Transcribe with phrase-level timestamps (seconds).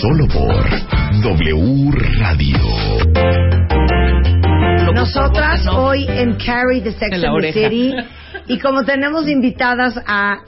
[0.00, 0.64] Solo por
[1.22, 2.58] W Radio.
[4.94, 7.94] Nosotras hoy en Carrie the Sex and the City
[8.46, 10.38] y como tenemos invitadas a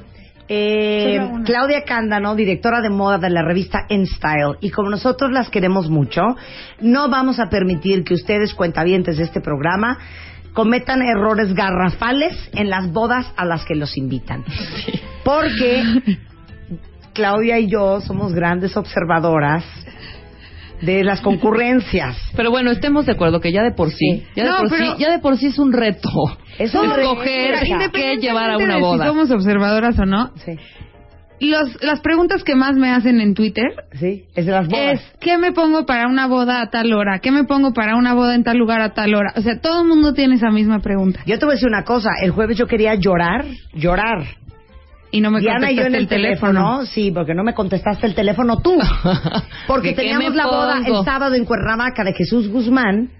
[0.49, 5.91] eh, Claudia Cándano, directora de moda de la revista InStyle, y como nosotros las queremos
[5.91, 6.23] mucho,
[6.81, 9.99] no vamos a permitir que ustedes, cuentavientes de este programa,
[10.55, 14.45] cometan errores garrafales en las bodas a las que los invitan.
[15.25, 15.83] Porque
[17.13, 19.65] Claudia y yo somos grandes observadoras
[20.81, 22.17] de las concurrencias.
[22.37, 25.11] Pero bueno, estemos de acuerdo que ya de por sí, ya, de, por sí ya
[25.11, 26.11] de por sí es un reto.
[26.59, 27.55] Es un escoger
[27.93, 29.05] qué llevar a una de boda.
[29.05, 30.31] Si somos observadoras o no.
[30.45, 30.53] Sí.
[31.41, 33.67] Los, las preguntas que más me hacen en Twitter
[33.99, 34.95] Sí, es de las bodas.
[34.95, 37.19] es ¿qué me pongo para una boda a tal hora?
[37.19, 39.33] ¿Qué me pongo para una boda en tal lugar a tal hora?
[39.37, 41.21] O sea, todo el mundo tiene esa misma pregunta.
[41.27, 44.25] Yo te voy a decir una cosa, el jueves yo quería llorar, llorar.
[45.11, 48.07] Y no me Diana y yo en contestaste el teléfono, sí, porque no me contestaste
[48.07, 48.77] el teléfono tú.
[49.69, 53.11] Porque ¿De qué teníamos la boda el sábado en Cuernavaca de Jesús Guzmán.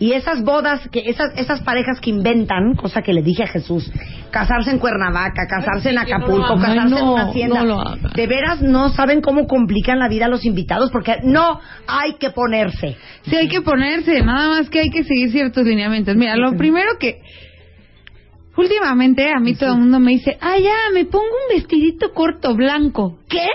[0.00, 3.92] Y esas bodas, que esas, esas parejas que inventan, cosa que le dije a Jesús,
[4.30, 8.26] casarse en Cuernavaca, casarse en no Acapulco, casarse Ay, en no, una hacienda, no de
[8.26, 12.96] veras no saben cómo complican la vida a los invitados, porque no hay que ponerse.
[13.28, 16.16] Sí, hay que ponerse, nada más que hay que seguir ciertos lineamientos.
[16.16, 17.20] Mira, lo primero que...
[18.56, 22.54] Últimamente a mí todo el mundo me dice, ah, ya, me pongo un vestidito corto
[22.54, 23.18] blanco.
[23.28, 23.46] ¿Qué?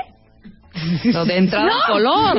[1.11, 1.94] Lo de entrada No.
[1.94, 2.38] color.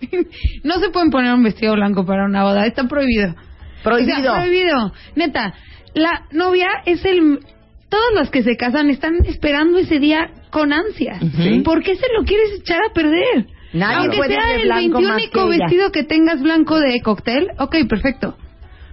[0.64, 3.34] no se pueden poner un vestido blanco para una boda, está prohibido.
[3.82, 4.18] Prohibido.
[4.18, 4.92] O sea, prohibido.
[5.14, 5.54] Neta,
[5.94, 7.40] la novia es el...
[7.88, 11.20] Todos los que se casan están esperando ese día con ansia.
[11.22, 11.62] Ujú.
[11.62, 13.46] ¿Por qué se lo quieres echar a perder?
[13.72, 15.64] Nadie Aunque puede sea el blanco más 21 que ella.
[15.64, 18.36] vestido que tengas blanco de cóctel, ok, perfecto.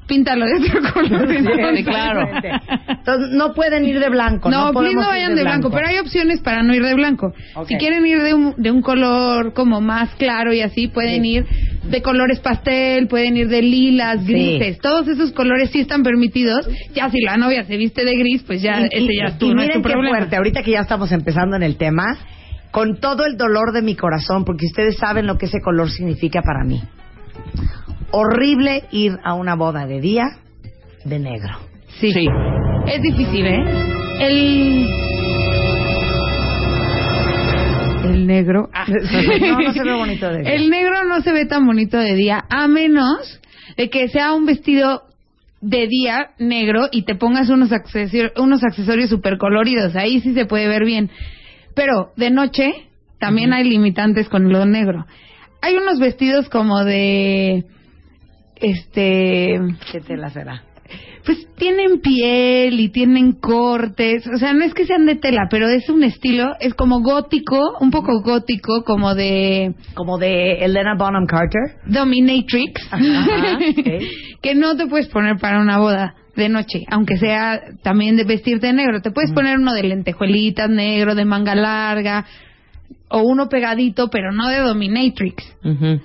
[0.07, 1.27] Píntalo de otro color.
[1.77, 2.27] Sí, claro.
[2.89, 4.49] Entonces, no pueden ir de blanco.
[4.49, 6.93] No, No, please no ir vayan de blanco, pero hay opciones para no ir de
[6.93, 7.33] blanco.
[7.67, 11.29] Si quieren ir de un, de un color como más claro y así, pueden Sí.
[11.29, 11.45] ir
[11.83, 14.33] de colores pastel, pueden ir de lilas, Sí.
[14.33, 16.67] grises, todos esos colores sí están permitidos.
[16.93, 19.35] Ya si la novia se viste de gris, pues ya y, ese y- ya es
[19.35, 20.17] y tu, no es miren tu qué problema.
[20.17, 22.17] fuerte, ahorita que ya estamos empezando en el tema,
[22.71, 26.41] con todo el dolor de mi corazón, porque ustedes saben lo que ese color significa
[26.41, 26.81] para mí.
[28.15, 30.25] Horrible ir a una boda de día
[31.03, 31.57] de negro.
[31.99, 32.11] Sí.
[32.11, 32.27] Sí.
[32.85, 33.63] Es difícil, ¿eh?
[34.19, 34.87] El
[38.05, 38.69] el negro.
[38.71, 38.85] Ah.
[38.87, 40.53] No, no se ve bonito de día.
[40.53, 43.41] El negro no se ve tan bonito de día, a menos
[43.77, 45.01] de que sea un vestido
[45.61, 49.95] de día negro y te pongas unos accesorios, unos accesorios super coloridos.
[49.95, 51.09] Ahí sí se puede ver bien.
[51.73, 52.73] Pero de noche
[53.19, 55.07] también hay limitantes con lo negro.
[55.63, 57.65] Hay unos vestidos como de
[58.55, 59.59] este
[59.91, 60.63] ¿Qué tela será?
[61.25, 65.69] pues tienen piel y tienen cortes, o sea, no es que sean de tela, pero
[65.69, 71.25] es un estilo, es como gótico, un poco gótico, como de Como de Elena Bonham
[71.25, 71.77] Carter.
[71.85, 73.57] dominatrix, Ajá,
[74.41, 78.67] que no te puedes poner para una boda de noche, aunque sea también de vestirte
[78.67, 82.25] de negro, te puedes poner uno de lentejuelitas negro, de manga larga,
[83.13, 85.43] o uno pegadito, pero no de dominatrix.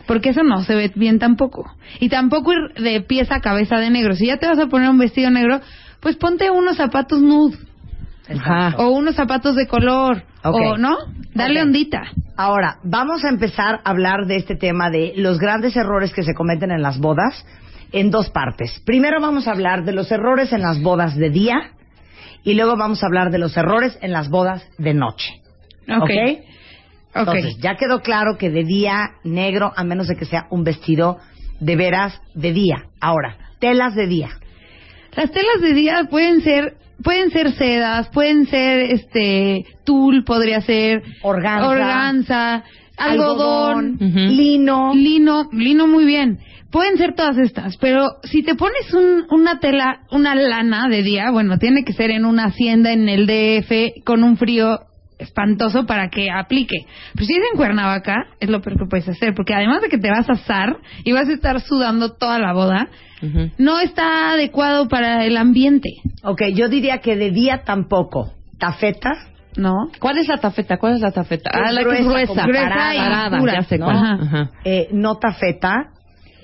[0.07, 1.65] Porque eso no se ve bien tampoco.
[2.01, 4.15] Y tampoco ir de pieza a cabeza de negro.
[4.15, 5.63] Si ya te vas a poner un vestido negro,
[6.01, 7.57] pues ponte unos zapatos nude.
[8.29, 8.83] Exacto.
[8.83, 10.23] O unos zapatos de color.
[10.45, 10.99] O, ¿no?
[11.35, 12.03] Dale ondita.
[12.37, 16.35] Ahora, vamos a empezar a hablar de este tema de los grandes errores que se
[16.35, 17.43] cometen en las bodas
[17.91, 18.83] en dos partes.
[18.85, 21.71] Primero vamos a hablar de los errores en las bodas de día
[22.45, 25.41] y luego vamos a hablar de los errores en las bodas de noche.
[25.89, 26.03] Ok.
[26.03, 26.49] ¿Ok?
[27.15, 27.29] Ok.
[27.35, 31.19] Entonces, ya quedó claro que de día negro, a menos de que sea un vestido
[31.61, 32.85] de veras de día.
[33.01, 34.29] Ahora, telas de día.
[35.17, 41.03] Las telas de día pueden ser pueden ser sedas, pueden ser este tul, podría ser
[41.23, 41.69] Organza.
[41.69, 42.65] organza,
[42.97, 44.93] algodón, lino.
[44.95, 46.39] lino, lino muy bien.
[46.71, 51.31] Pueden ser todas estas, pero si te pones un- una tela, una lana de día,
[51.31, 54.81] bueno, tiene que ser en una hacienda en el DF con un frío
[55.19, 56.87] espantoso para que aplique.
[57.15, 59.99] Pero si es en Cuernavaca, es lo peor que puedes hacer, porque además de que
[59.99, 62.89] te vas a asar y vas a estar sudando toda la boda,
[63.59, 65.91] no está adecuado para el ambiente.
[66.23, 68.33] Ok, yo diría que de día tampoco.
[68.59, 69.11] ¿Tafeta?
[69.57, 69.91] No.
[69.99, 70.79] ¿Cuál es la tafeta?
[70.79, 71.51] ¿Cuál es la tafeta?
[71.53, 72.45] Ah, la que es gruesa.
[72.45, 73.53] Gruesa y parada, dura.
[73.55, 73.87] ya sé ¿no?
[73.87, 73.97] cuál.
[73.97, 74.19] Ajá.
[74.23, 74.51] Ajá.
[74.65, 75.91] Eh, no tafeta,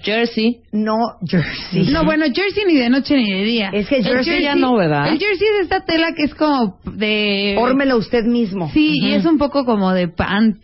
[0.05, 0.59] Jersey.
[0.73, 0.97] no
[1.27, 1.91] jersey.
[1.93, 3.71] No, bueno, jersey ni de noche ni de día.
[3.73, 5.09] Es que El jersey ya no, ¿verdad?
[5.09, 7.55] El jersey es esta tela que es como de...
[7.59, 8.71] Fórmelo usted mismo.
[8.73, 10.59] Sí, y es un poco como de pants,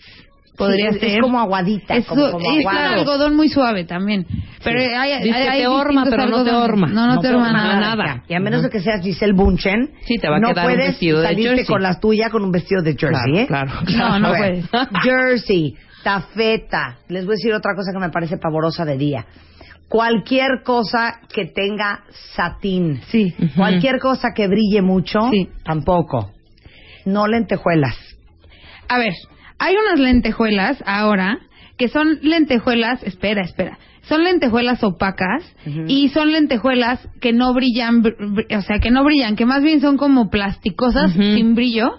[0.56, 1.08] podría Sí, ser.
[1.12, 2.94] Es como aguadita, Es, como, como es aguado.
[3.00, 4.26] algodón muy suave también.
[4.62, 6.86] Pero hay, hay, Dice que hay te horma, pero no te horma.
[6.88, 7.80] No, no, No te te horma nada.
[7.96, 8.24] nada.
[8.28, 10.72] Y a menos de que seas Giselle Bunchen, Sí, te va a no quedar un
[10.74, 11.64] puedes vestido de salirte jersey.
[11.66, 13.84] con la tuya con un vestido de jersey, Claro, ¿eh?
[13.86, 14.88] claro, No, no ver, puedes.
[15.02, 16.98] Jersey, tafeta.
[17.08, 19.26] Les voy a decir otra cosa que me parece pavorosa de día.
[19.88, 22.04] Cualquier cosa que tenga
[22.34, 23.00] satín.
[23.08, 23.34] Sí.
[23.56, 25.48] Cualquier cosa que brille mucho, Sí.
[25.64, 26.30] tampoco.
[27.04, 27.96] No lentejuelas.
[28.88, 29.12] A ver,
[29.58, 31.38] hay unas lentejuelas ahora
[31.76, 35.42] que son lentejuelas, espera, espera, son lentejuelas opacas
[35.86, 39.62] y son lentejuelas que no brillan, br- br- o sea, que no brillan, que más
[39.62, 41.98] bien son como plasticosas sin brillo.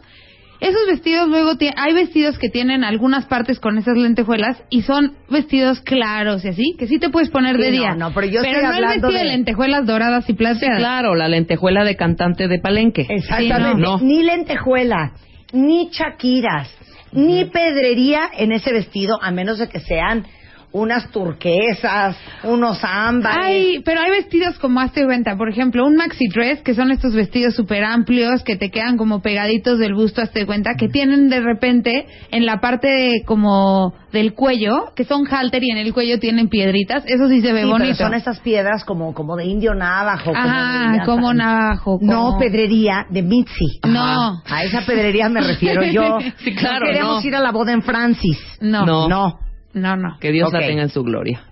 [0.62, 5.82] Esos vestidos luego hay vestidos que tienen algunas partes con esas lentejuelas y son vestidos
[5.82, 7.96] claros y así, que sí te puedes poner Sí, de no, día.
[7.96, 9.18] no, pero yo estoy no el hablando vestido de...
[9.18, 10.78] de- lentejuelas doradas y Sí, plateadas.
[10.78, 13.08] claro, la lentejuela de cantante de Palenque.
[13.10, 13.82] Exactamente.
[13.82, 13.98] no.
[14.00, 15.14] Ni lentejuela,
[15.52, 16.70] ni chaquiras,
[17.12, 20.26] ni pedrería en ese vestido, a menos de que sean
[20.74, 23.38] unas turquesas, unos ámbares.
[23.44, 27.14] Hay, pero hay vestidos como hazte cuenta, por ejemplo, un maxi dress, que son estos
[27.14, 31.42] vestidos súper amplios que te quedan como pegaditos del busto, hazte cuenta, que tienen de
[31.42, 36.20] repente en la parte de- como del cuello, que son halter y en el cuello
[36.20, 37.96] tienen piedritas, eso sí se ve Sí, pero bonito.
[37.96, 40.32] son esas piedras como, como de indio navajo.
[40.36, 42.00] Ajá, como, como navajo.
[42.00, 43.80] como- No, pedrería de Mitzi.
[43.88, 44.42] No.
[44.46, 46.18] A esa pedrería me refiero yo.
[46.44, 47.28] Sí, claro, No queremos no.
[47.28, 48.38] ir a la boda en Francis.
[48.62, 49.08] No, No.
[49.08, 49.40] no,
[49.74, 49.96] No.
[49.96, 50.18] no.
[50.20, 51.44] Que Dios la tenga en su gloria.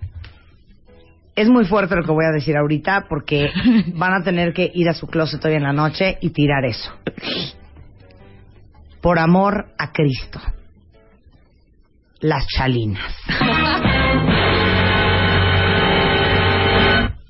[1.36, 3.50] Es muy fuerte lo que voy a decir ahorita porque
[3.94, 6.92] van a tener que ir a su closet hoy en la noche y tirar eso.
[9.00, 10.40] Por amor a Cristo.
[12.20, 13.16] Las chalinas.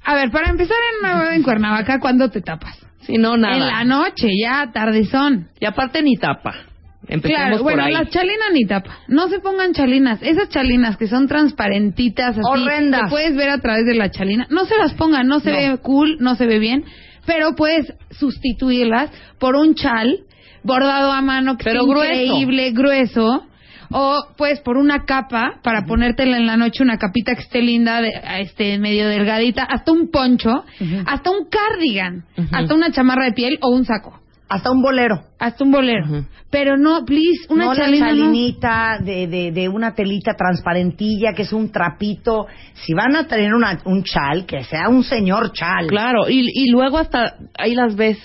[0.04, 2.76] A ver, para empezar en en Cuernavaca, ¿cuándo te tapas?
[3.02, 3.56] Si no, nada.
[3.56, 5.48] En la noche, ya, tardezón.
[5.60, 6.69] Y aparte ni tapa.
[7.10, 7.92] Empecemos Claro, por bueno, ahí.
[7.92, 8.98] las chalinas ni tapa.
[9.08, 10.22] No se pongan chalinas.
[10.22, 13.02] Esas chalinas que son transparentitas, así, Horrendas.
[13.02, 15.56] que puedes ver a través de la chalina, no se las pongan, no se No.
[15.56, 16.84] ve cool, no se ve bien,
[17.26, 20.20] pero puedes sustituirlas por un chal
[20.62, 23.46] bordado a mano que Pero increíble, grueso.
[23.92, 28.00] O pues por una capa para ponértela en la noche, una capita que esté linda,
[28.00, 30.62] de, este medio delgadita, hasta un poncho,
[31.06, 32.22] hasta un cardigan,
[32.52, 34.20] hasta una chamarra de piel o un saco,
[34.50, 35.22] Hasta un bolero.
[35.38, 36.24] hasta un bolero.
[36.50, 38.18] Pero no, please, una no chalina la no.
[38.24, 42.46] chalinita de, de, de una telita transparentilla que es un trapito.
[42.74, 45.86] Si van a tener una, un chal, que sea un señor chal.
[45.86, 48.18] Claro, y, y luego hasta ahí las ves,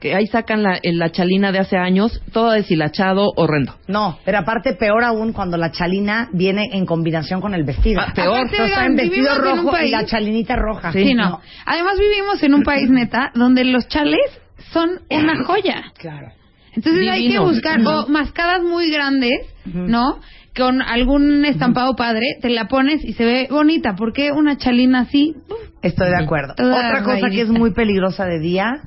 [0.00, 3.74] que ahí sacan la, la chalina de hace años, todo deshilachado, horrendo.
[3.88, 8.00] No, pero aparte peor aún cuando la chalina viene en combinación con el vestido.
[8.00, 8.36] Ah, peor.
[8.38, 10.92] Aparte, está en vestido en rojo y la chalinita roja.
[10.92, 11.40] Sí, no.
[11.66, 14.40] Además vivimos en un país neta donde los chales
[14.72, 15.84] son una joya.
[15.98, 16.28] Claro.
[16.74, 17.44] Entonces hay que Divino.
[17.46, 20.20] buscar o mascadas muy grandes, ¿no?
[20.56, 23.94] Con algún estampado padre, te la pones y se ve bonita.
[23.96, 25.34] porque una chalina así?
[25.48, 26.54] Uf, Estoy de acuerdo.
[26.56, 28.82] Toda Otra cosa que es muy peligrosa de día,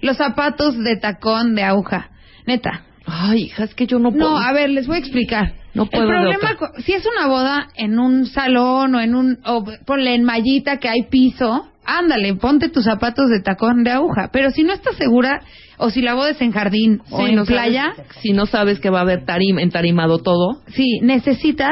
[0.00, 2.10] Los zapatos de tacón de aguja.
[2.46, 2.84] Neta.
[3.06, 4.30] Ay, hija, es que yo no puedo.
[4.30, 5.54] No, a ver, les voy a explicar.
[5.74, 9.64] No puedo El problema, si es una boda en un salón o en un, o
[9.86, 14.30] ponle en mallita que hay piso, ándale, ponte tus zapatos de tacón de aguja.
[14.32, 15.40] Pero si no estás segura,
[15.78, 18.80] o si la boda es en jardín o en no sabes- playa, si no sabes
[18.80, 21.70] que va a haber tarim, entarimado todo, sí, necesitas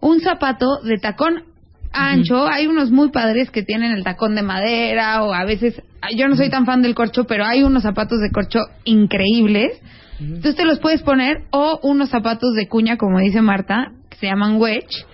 [0.00, 1.44] un zapato de tacón
[1.92, 2.46] ancho.
[2.46, 5.80] Hay unos muy padres que tienen el tacón de madera o a veces,
[6.14, 9.80] yo no soy tan fan del corcho, pero hay unos zapatos de corcho increíbles.
[10.18, 14.26] Entonces te los puedes poner o unos zapatos de cuña, como dice Marta, que se
[14.26, 15.04] llaman wedge,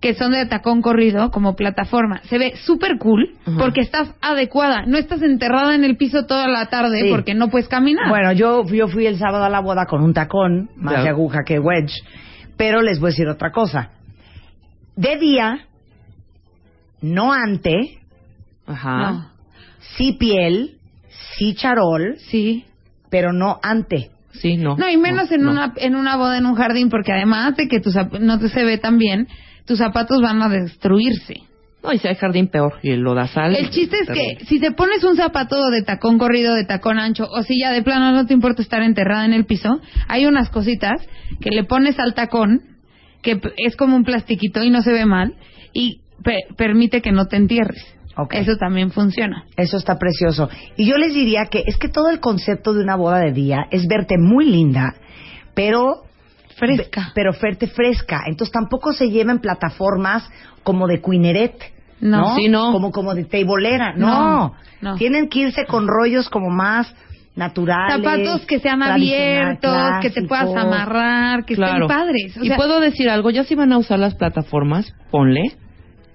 [0.00, 2.20] que son de tacón corrido como plataforma.
[2.28, 4.84] Se ve súper cool porque estás adecuada.
[4.86, 7.10] No estás enterrada en el piso toda la tarde Sí.
[7.10, 8.08] porque no puedes caminar.
[8.08, 11.40] Bueno, yo, yo fui el sábado a la boda con un tacón, más de aguja
[11.44, 11.92] que wedge,
[12.56, 13.90] pero les voy a decir otra cosa.
[14.94, 15.66] De día,
[17.00, 17.98] no ante,
[18.66, 18.98] ajá.
[19.12, 19.30] No.
[19.96, 20.76] sí piel,
[21.36, 22.64] sí charol, Sí.
[23.10, 24.10] pero no ante.
[24.32, 24.76] Sí, no.
[24.76, 25.50] No, y menos no, en no.
[25.50, 28.64] una en una boda en un jardín, porque además de que tus no te se
[28.64, 29.26] ve tan bien,
[29.68, 31.34] tus zapatos van a destruirse.
[31.82, 32.74] No, y si hay jardín, peor.
[32.82, 33.54] Y lo da sal.
[33.54, 37.28] El chiste es que si te pones un zapato de tacón corrido, de tacón ancho,
[37.30, 40.50] o si ya de plano no te importa estar enterrada en el piso, hay unas
[40.50, 41.06] cositas
[41.40, 42.62] que le pones al tacón,
[43.22, 45.34] que es como un plastiquito y no se ve mal,
[45.72, 46.00] y
[46.56, 47.84] permite que no te entierres.
[48.30, 49.44] Eso también funciona.
[49.56, 50.48] Eso está precioso.
[50.76, 53.66] Y yo les diría que es que todo el concepto de una boda de día
[53.70, 54.96] es verte muy linda,
[55.54, 56.07] pero
[56.58, 57.12] fresca.
[57.14, 58.22] Pero verte fresca.
[58.26, 60.28] Entonces tampoco se lleven plataformas
[60.62, 61.72] como de Quineret.
[62.00, 62.72] No, no.
[62.72, 63.94] Como, como de teibolera.
[63.94, 64.54] No.
[64.80, 64.94] no.
[64.96, 66.94] Tienen que irse con rollos como más
[67.34, 67.96] naturales.
[67.96, 72.36] Zapatos que sean abiertos, que te puedas amarrar, que estén padres.
[72.40, 75.56] y puedo decir algo, ya si van a usar las plataformas, ponle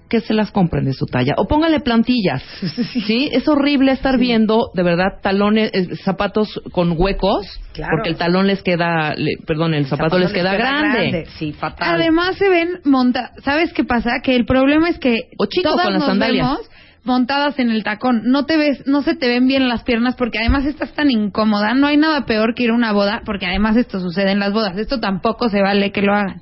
[0.10, 1.34] que se las compren de su talla.
[1.38, 2.44] O póngale plantillas.
[3.08, 8.48] Sí, es horrible estar viendo, de verdad, talones, eh, zapatos con huecos, porque el talón
[8.48, 11.26] les queda, perdón, el zapato, les, queda, grande.
[11.38, 11.96] Sí, fatal.
[11.96, 14.20] Además se ven monta, ¿sabes qué pasa?
[14.24, 16.60] Que el problema es que o chico todas con las sandalias.
[17.04, 20.40] montadas en el tacón, no te ves, no se te ven bien las piernas porque
[20.40, 23.76] además estás tan incómoda, no hay nada peor que ir a una boda, porque además
[23.76, 26.42] esto sucede en las bodas, esto tampoco se vale que lo hagan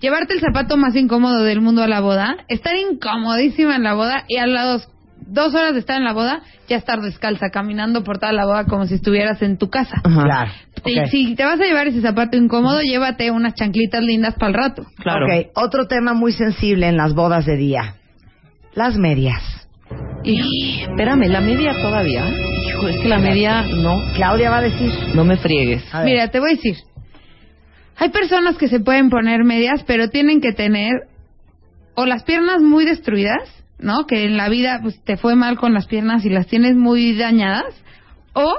[0.00, 4.24] Llevarte el zapato más incómodo del mundo a la boda, estar incomodísima en la boda
[4.28, 4.88] y a las
[5.26, 8.64] dos horas de estar en la boda, ya estar descalza, caminando por toda la boda
[8.64, 10.00] como si estuvieras en tu casa.
[10.02, 10.50] Claro.
[11.10, 14.86] Si te vas a llevar ese zapato incómodo, llévate unas chanclitas lindas para el rato.
[14.96, 15.26] Claro.
[15.26, 17.96] Ok, otro tema muy sensible en las bodas de día.
[18.74, 19.42] Las medias.
[20.24, 22.28] Y, espérame, ¿la media todavía?
[22.28, 24.02] Hijo, es que la media no.
[24.14, 24.90] Claudia va a decir.
[25.14, 25.82] No me friegues.
[26.04, 26.76] Mira, te voy a decir.
[27.98, 30.92] Hay personas que se pueden poner medias, pero tienen que tener
[31.94, 33.42] o las piernas muy destruidas,
[33.80, 34.06] ¿no?
[34.06, 37.16] Que en la vida pues, te fue mal con las piernas y las tienes muy
[37.16, 37.74] dañadas,
[38.34, 38.54] o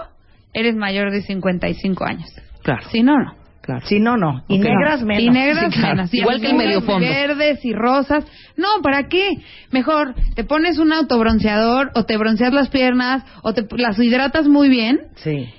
[0.54, 2.30] eres mayor de 55 años.
[2.64, 2.90] Claro.
[2.92, 3.40] Si no, no.
[3.62, 3.86] Claro.
[3.86, 4.44] Si no, no.
[4.48, 5.24] Y negras menos.
[5.24, 6.14] Y negras menos.
[6.14, 7.08] Igual que el medio fondo.
[7.08, 8.26] Verdes y rosas.
[8.58, 9.30] No, ¿para qué?
[9.72, 14.70] Mejor te pones un autobronceador o te bronceas las piernas o te las hidratas muy
[14.70, 15.02] bien.
[15.18, 15.50] Sí.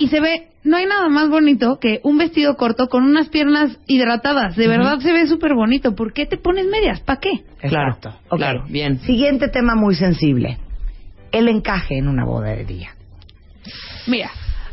[0.00, 3.78] Y se ve no hay nada más bonito que un vestido corto con unas piernas
[3.86, 4.56] hidratadas.
[4.56, 5.94] De verdad se ve súper bonito.
[5.94, 7.00] ¿Por qué te pones medias?
[7.00, 7.30] ¿Para qué?
[7.60, 8.98] Claro, claro, bien.
[9.00, 10.56] Siguiente tema muy sensible.
[11.32, 12.90] El encaje en una boda de día.
[14.06, 14.30] Mira,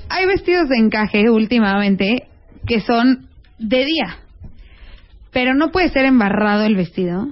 [0.10, 2.28] hay vestidos de encaje últimamente
[2.66, 3.28] que son
[3.60, 4.18] de día.
[5.32, 7.28] Pero no puede ser embarrado el vestido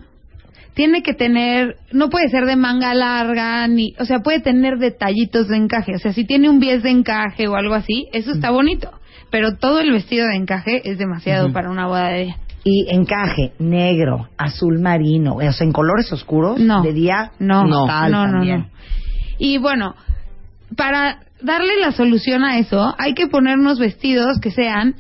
[0.76, 5.48] tiene que tener, no puede ser de manga larga, ni, o sea, puede tener detallitos
[5.48, 5.96] de encaje.
[5.96, 8.92] O sea, si tiene un bies de encaje o algo así, eso está bonito.
[9.32, 12.38] Pero todo el vestido de encaje es demasiado para una boda de día.
[12.66, 17.88] Y encaje negro, azul marino, o sea, en colores oscuros, no, de día, no, no,
[18.10, 18.68] no, no.
[19.38, 19.96] Y bueno,
[20.76, 24.96] para darle la solución a eso, hay que ponernos vestidos que sean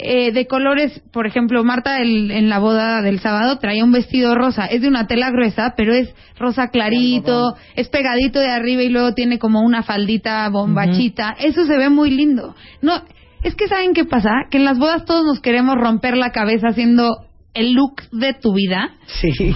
[0.00, 4.66] eh, de colores, por ejemplo, Marta en la boda del sábado traía un vestido rosa,
[4.66, 9.14] es de una tela gruesa, pero es rosa clarito, es pegadito de arriba y luego
[9.14, 12.54] tiene como una faldita bombachita, eso se ve muy lindo.
[12.80, 13.02] No,
[13.42, 16.68] es que saben qué pasa, que en las bodas todos nos queremos romper la cabeza
[16.68, 18.90] haciendo el look de tu vida.
[19.20, 19.52] Sí.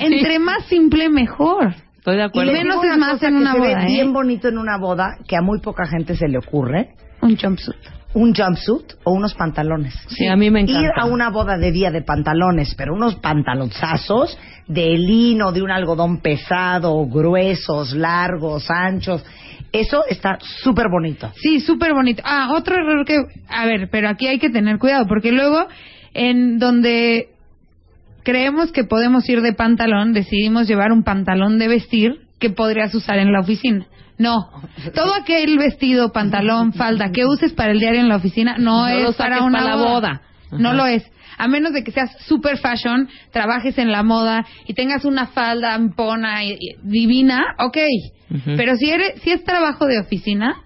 [0.00, 1.74] Entre más simple mejor.
[1.96, 2.50] Estoy de acuerdo.
[2.50, 3.80] Y menos es más en una boda.
[3.80, 4.12] Se ve bien ¿eh?
[4.12, 6.90] bonito en una boda que a muy poca gente se le ocurre.
[7.22, 9.94] Un jumpsuit un jumpsuit o unos pantalones.
[10.08, 10.82] Sí, a mí me encanta.
[10.82, 15.70] Ir a una boda de día de pantalones, pero unos pantalonzazos de lino, de un
[15.70, 19.24] algodón pesado, gruesos, largos, anchos.
[19.72, 21.30] Eso está súper bonito.
[21.36, 22.22] Sí, súper bonito.
[22.24, 23.18] Ah, otro error que...
[23.48, 25.66] A ver, pero aquí hay que tener cuidado, porque luego
[26.14, 27.28] en donde
[28.24, 33.18] creemos que podemos ir de pantalón, decidimos llevar un pantalón de vestir que podrías usar
[33.18, 33.86] en la oficina.
[34.18, 34.50] No,
[34.94, 39.14] todo aquel vestido, pantalón, falda que uses para el diario en la oficina no, es
[39.16, 40.22] para una la boda.
[40.50, 41.04] No lo es.
[41.36, 45.74] A menos de que seas super fashion, trabajes en la moda y tengas una falda
[45.74, 47.78] ampona y, divina, ok.
[48.56, 50.56] Pero si eres, si es trabajo de oficina,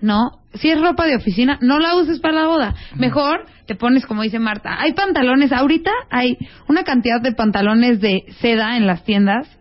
[0.00, 0.30] no.
[0.54, 2.74] Si es ropa de oficina, no la uses para la boda.
[2.96, 8.24] Mejor te pones, como dice Marta, hay pantalones, ahorita hay una cantidad de pantalones de
[8.40, 9.55] seda en las tiendas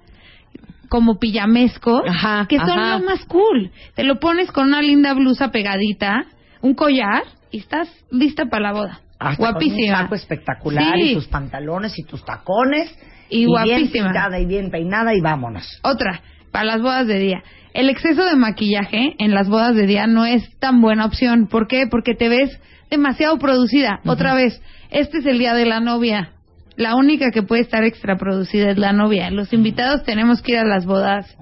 [0.90, 2.04] como pijamesco,
[2.48, 3.72] que son lo más cool.
[3.96, 6.26] Te lo pones con una linda blusa pegadita,
[6.62, 9.00] un collar y estás lista para la boda.
[9.38, 9.98] guapísima.
[9.98, 12.94] un saco espectacular y tus pantalones y tus tacones.
[13.30, 14.12] Y, guapísima.
[14.12, 15.80] Bien y bien peinada y vámonos.
[15.84, 17.44] Otra, para las bodas de día.
[17.74, 21.48] El exceso de maquillaje en las bodas de día no es tan buena opción.
[21.48, 21.88] ¿Por qué?
[21.90, 24.00] Porque te ves demasiado producida.
[24.06, 24.62] Otra vez,
[24.92, 26.35] este es el día de la novia
[26.78, 29.30] la única que puede estar extra producida es la novia.
[29.32, 31.36] Los invitados tenemos que ir a las bodas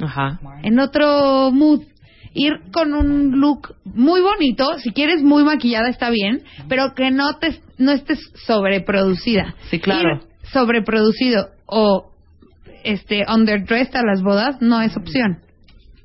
[0.00, 0.40] Ajá.
[0.62, 1.82] en otro mood.
[2.34, 7.34] Ir con un look muy bonito, si quieres muy maquillada está bien, pero que no
[7.36, 9.54] te no estés sobreproducida.
[9.70, 10.16] Sí, claro.
[10.16, 12.10] Ir sobreproducido o
[12.84, 15.40] este underdressed a las bodas no es opción.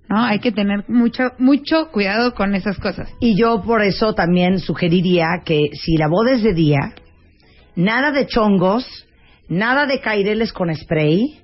[0.09, 0.23] ¿No?
[0.23, 3.09] Hay que tener mucho mucho cuidado con esas cosas.
[3.21, 6.93] Y yo por eso también sugeriría que si la boda es de día,
[7.77, 8.85] nada de chongos,
[9.47, 11.39] nada de caireles con spray,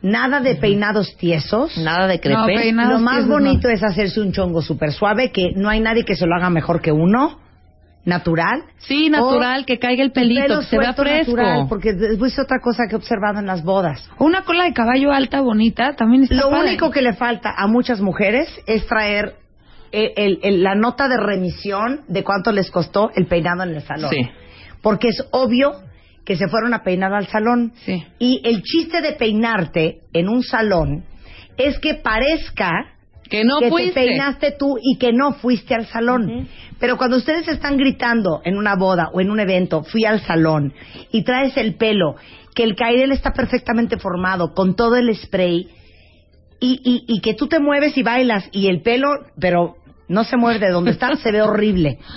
[0.00, 1.76] nada de peinados tiesos.
[1.76, 2.72] Nada de crepe.
[2.72, 6.26] lo más bonito es hacerse un chongo súper suave, que no hay nadie que se
[6.26, 7.40] lo haga mejor que uno
[8.04, 8.62] natural.
[8.78, 11.36] Sí, natural, que caiga el pelito, que se vea fresco.
[11.36, 14.08] Natural, porque es otra cosa que he observado en las bodas.
[14.18, 18.00] Una cola de caballo alta, bonita, también está Lo único que le falta a muchas
[18.00, 19.34] mujeres es traer
[19.90, 24.10] eh, la nota de remisión de cuánto les costó el peinado en el salón.
[24.10, 24.30] Sí.
[24.82, 25.72] Porque es obvio
[26.24, 27.72] que se fueron a peinar al salón.
[27.84, 28.04] Sí.
[28.18, 31.04] Y el chiste de peinarte en un salón
[31.56, 32.70] es que parezca
[33.28, 36.48] que no te peinaste tú y que no fuiste al salón.
[36.78, 40.72] Pero cuando ustedes están gritando en una boda o en un evento, fui al salón
[41.12, 42.16] y traes el pelo,
[42.54, 45.68] que el cairel está perfectamente formado con todo el spray
[46.60, 49.08] y, y, y que tú te mueves y bailas y el pelo,
[49.38, 49.76] pero
[50.08, 51.98] no se mueve de donde está, se ve horrible.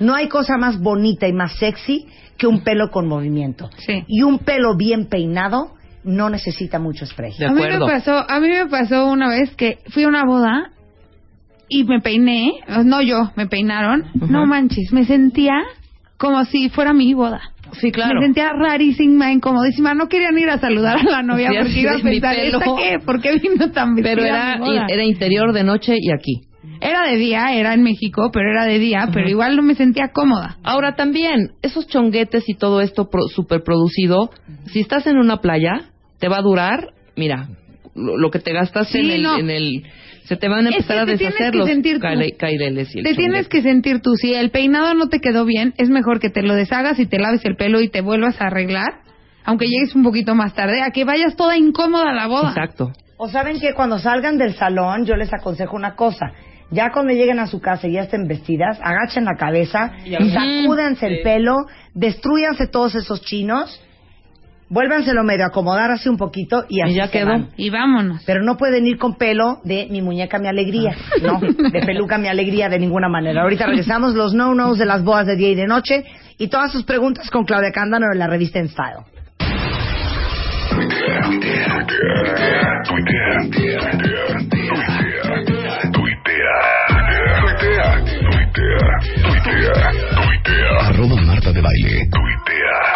[0.00, 3.70] No hay cosa más bonita y más sexy que un pelo con movimiento.
[4.08, 7.32] Y un pelo bien peinado no necesita mucho spray.
[7.46, 10.72] a mí me pasó, a mí me pasó una vez que fui a una boda
[11.68, 14.06] y me peiné, no yo, me peinaron.
[14.14, 15.54] No manches, me sentía
[16.16, 17.40] como si fuera mi boda.
[17.80, 18.20] Sí, claro.
[18.20, 19.94] Me sentía rarísima, incomodísima.
[19.94, 22.98] No querían ir a saludar a la novia porque iba a pensar, ¿esta qué?
[23.04, 26.49] ¿Por qué vino tan Pero era, era interior de noche y aquí.
[26.80, 30.08] Era de día, era en México, pero era de día, pero igual no me sentía
[30.12, 30.58] cómoda.
[30.62, 34.30] Ahora también, esos chonguetes y todo esto super producido,
[34.66, 37.48] si estás en una playa, te va a durar, mira,
[37.94, 39.82] lo, que te gastas en, el, en el
[40.30, 41.68] se te van a empezar a deshacer los
[42.38, 44.14] caireles y Te tienes que sentir tú.
[44.14, 47.18] Si el peinado no te quedó bien, es mejor que te lo deshagas y te
[47.18, 49.00] laves el pelo y te vuelvas a arreglar,
[49.44, 52.50] aunque llegues un poquito más tarde, a que vayas toda incómoda a la boda.
[52.50, 52.92] Exacto.
[53.16, 56.32] O saben que cuando salgan del salón, yo les aconsejo una cosa.
[56.70, 59.92] Ya cuando lleguen a su casa y ya estén vestidas, agachen la cabeza,
[60.32, 63.82] sacúdense el pelo, destruyanse todos esos chinos
[64.70, 67.48] vuélvanselo medio a acomodar así un poquito y así ya quedó.
[67.56, 68.22] Y vámonos.
[68.24, 71.14] Pero no pueden ir con pelo de mi muñeca mi alegría, ah.
[71.22, 73.42] no, de peluca mi alegría de ninguna manera.
[73.42, 76.04] Ahorita regresamos los no-nos de las bodas de día y de noche
[76.38, 79.04] y todas sus preguntas con Claudia Cándano en la revista En Style.
[90.80, 92.08] Arroba Marta de Baile.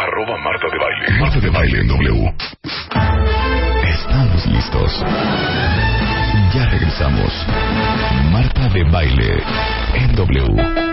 [0.01, 1.21] Arroba Marta de Baile.
[1.21, 2.35] Marta de Baile en W.
[3.89, 5.05] Estamos listos.
[6.55, 7.47] Ya regresamos.
[8.33, 9.43] Marta de Baile
[9.95, 10.84] en W.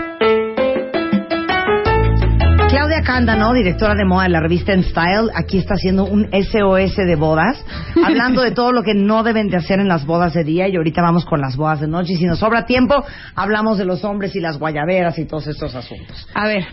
[2.72, 6.96] Claudia Cándano, directora de moda de la revista En Style, aquí está haciendo un SOS
[6.96, 7.62] de bodas,
[8.02, 10.76] hablando de todo lo que no deben de hacer en las bodas de día y
[10.76, 13.04] ahorita vamos con las bodas de noche y si nos sobra tiempo
[13.34, 16.26] hablamos de los hombres y las guayaberas y todos estos asuntos.
[16.32, 16.64] A ver,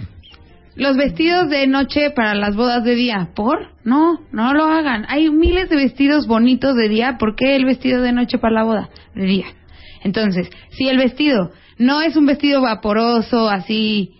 [0.76, 3.68] los vestidos de noche para las bodas de día, ¿por?
[3.84, 5.06] No, no lo hagan.
[5.10, 8.64] Hay miles de vestidos bonitos de día, ¿por qué el vestido de noche para la
[8.64, 9.48] boda de día?
[10.06, 14.14] Entonces, si el vestido no es un vestido vaporoso, así,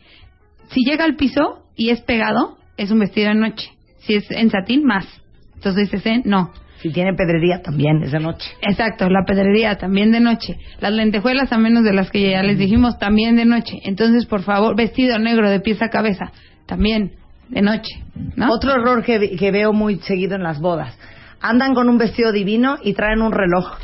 [0.72, 3.72] si llega al piso, y es pegado, es un vestido de noche.
[4.00, 5.08] Si es en satín, más.
[5.56, 6.52] Entonces ese no.
[6.82, 8.52] Si tiene pedrería, también es de noche.
[8.62, 10.58] Exacto, la pedrería también de noche.
[10.82, 13.80] Las lentejuelas, a menos de las que ya les dijimos, también de noche.
[13.84, 16.34] Entonces, por favor, vestido negro de pies a cabeza,
[16.66, 17.14] también
[17.48, 18.04] de noche.
[18.36, 18.52] ¿no?
[18.52, 20.98] Otro error que, que veo muy seguido en las bodas.
[21.40, 23.78] Andan con un vestido divino y traen un reloj.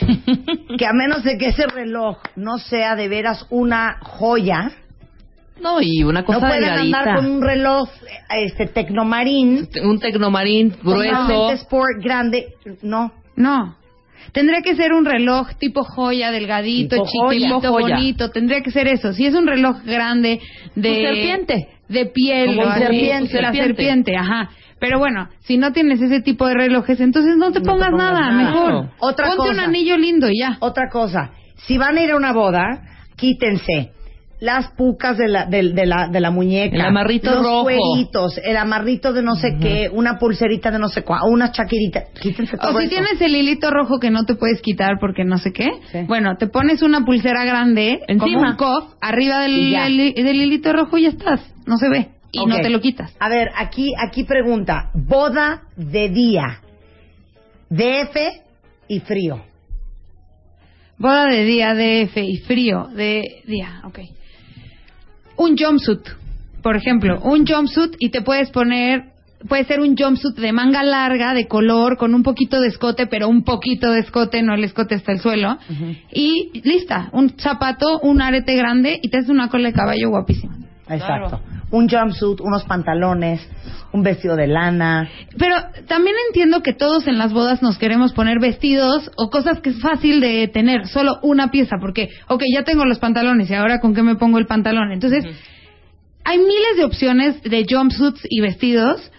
[0.78, 4.72] que a menos de que ese reloj no sea de veras una joya,
[5.60, 7.88] no, y una cosa No pueden andar con un reloj
[8.30, 9.68] este tecnomarín.
[9.82, 11.50] Un tecnomarín grueso.
[11.52, 12.54] sport grande.
[12.82, 13.12] No.
[13.36, 13.76] No.
[14.32, 18.30] Tendría que ser un reloj tipo joya, delgadito, chiquito, bonito.
[18.30, 19.12] Tendría que ser eso.
[19.12, 20.40] Si es un reloj grande
[20.74, 20.94] de...
[20.94, 21.68] serpiente.
[21.88, 22.56] De piel.
[22.56, 23.40] Como serpiente.
[23.40, 24.50] La serpiente, ajá.
[24.78, 28.90] Pero bueno, si no tienes ese tipo de relojes, entonces no te, pongas, nada, mejor.
[28.98, 30.58] Otra Ponte un anillo lindo y ya.
[30.60, 31.30] Otra cosa,
[31.66, 32.82] si van a ir a una boda,
[33.16, 33.95] quítense
[34.38, 38.56] las pucas de la, de, la, de la muñeca, el amarrito los rojo, cueritos, el
[38.56, 42.76] amarrito de no sé qué, una pulserita de no sé cuál, una chaquirita, quítense todo
[42.76, 45.68] O si tienes el hilito rojo que no te puedes quitar porque no sé qué,
[46.06, 49.70] bueno, te pones una pulsera grande, encima, como un arriba del,
[50.14, 53.16] del hilito rojo y ya estás, no se ve y no te lo quitas.
[53.18, 56.60] A ver, aquí, aquí pregunta, boda de día,
[57.70, 58.16] DF
[58.88, 59.42] y frío.
[60.98, 63.98] Boda de día, DF y frío de día, ok
[65.36, 66.00] un jumpsuit,
[66.62, 69.16] por ejemplo, un jumpsuit y te puedes poner
[69.48, 73.28] puede ser un jumpsuit de manga larga, de color, con un poquito de escote, pero
[73.28, 75.58] un poquito de escote, no el escote hasta el suelo.
[76.12, 80.56] Y lista, un zapato, un arete grande y te haces una cola de caballo guapísima.
[80.88, 81.40] Exacto.
[81.70, 83.40] Un jumpsuit, unos pantalones,
[83.92, 85.08] un vestido de lana.
[85.36, 85.56] Pero
[85.88, 89.80] también entiendo que todos en las bodas nos queremos poner vestidos o cosas que es
[89.80, 93.94] fácil de tener, solo una pieza, porque, ok, ya tengo los pantalones y ahora con
[93.94, 94.92] qué me pongo el pantalón.
[94.92, 95.24] Entonces,
[96.24, 99.12] hay miles de opciones de jumpsuits y vestidos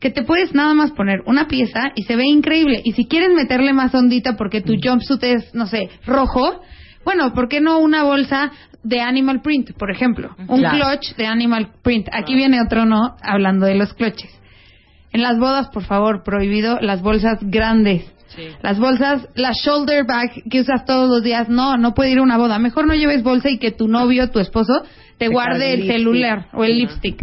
[0.00, 2.82] que te puedes nada más poner una pieza y se ve increíble.
[2.84, 6.60] Y si quieres meterle más ondita porque tu jumpsuit es, no sé, rojo,
[7.04, 10.34] bueno, ¿por qué no una bolsa de animal print, por ejemplo?
[10.48, 12.08] Un clutch de animal print.
[12.12, 14.30] Aquí viene otro no, hablando de los clutches.
[15.12, 18.10] En las bodas, por favor, prohibido las bolsas grandes.
[18.62, 22.22] Las bolsas, la shoulder bag que usas todos los días, no, no puede ir a
[22.22, 22.58] una boda.
[22.58, 24.82] Mejor no lleves bolsa y que tu novio, tu esposo,
[25.18, 27.22] te, guarde el, celular o el lipstick.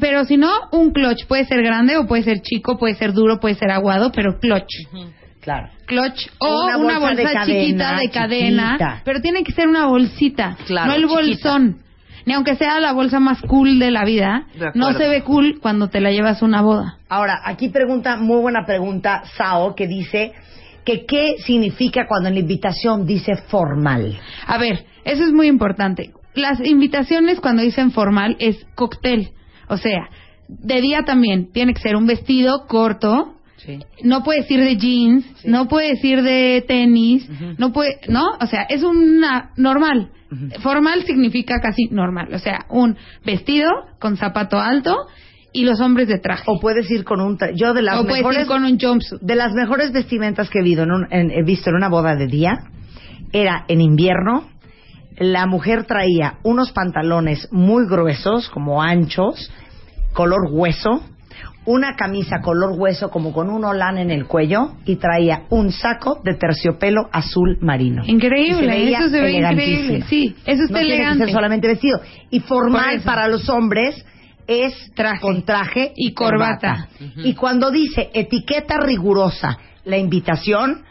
[0.00, 3.38] Pero, si no, un clutch puede ser grande o puede ser chico, puede ser duro,
[3.40, 4.72] puede ser aguado, pero clutch.
[5.42, 5.70] Claro.
[5.86, 11.06] Clutch o una bolsa, chiquita de cadena, pero tiene que ser una bolsita, no el
[11.06, 11.78] bolsón.
[12.24, 15.88] Ni aunque sea la bolsa más cool de la vida, no se ve cool cuando
[15.88, 16.98] te la llevas a una boda.
[17.08, 20.32] Ahora, aquí pregunta, muy buena pregunta, Sao, que dice
[20.84, 24.20] que qué significa cuando en la invitación dice formal.
[24.46, 26.12] A ver, eso es muy importante.
[26.34, 29.30] Las invitaciones cuando dicen formal es cóctel.
[29.68, 30.08] O sea,
[30.48, 33.34] de día también tiene que ser un vestido corto,
[34.02, 38.24] no puedes ir de jeans, no puedes ir de tenis, no puede, ¿no?
[38.40, 40.10] O sea, es una normal.
[40.60, 44.96] Formal significa casi normal, o sea, un vestido con zapato alto
[45.52, 46.44] y los hombres de traje.
[46.46, 49.20] O puedes ir con un yo de las o mejores ir con un jumpsuit.
[49.20, 52.64] De las mejores vestimentas que he, visto en, he visto en una boda de día
[53.32, 54.52] era en invierno
[55.18, 59.50] la mujer traía unos pantalones muy gruesos, como anchos,
[60.12, 61.02] color hueso,
[61.64, 66.20] una camisa color hueso como con un olán en el cuello y traía un saco
[66.24, 68.02] de terciopelo azul marino.
[68.06, 70.02] Increíble, eso se ve increíble.
[70.08, 70.96] Sí, eso está no elegante.
[71.04, 72.00] Tiene que ser solamente vestido.
[72.30, 74.04] Y formal para los hombres
[74.46, 75.20] es traje.
[75.20, 76.88] con traje y corbata.
[77.16, 80.82] Y cuando dice etiqueta rigurosa, la invitación,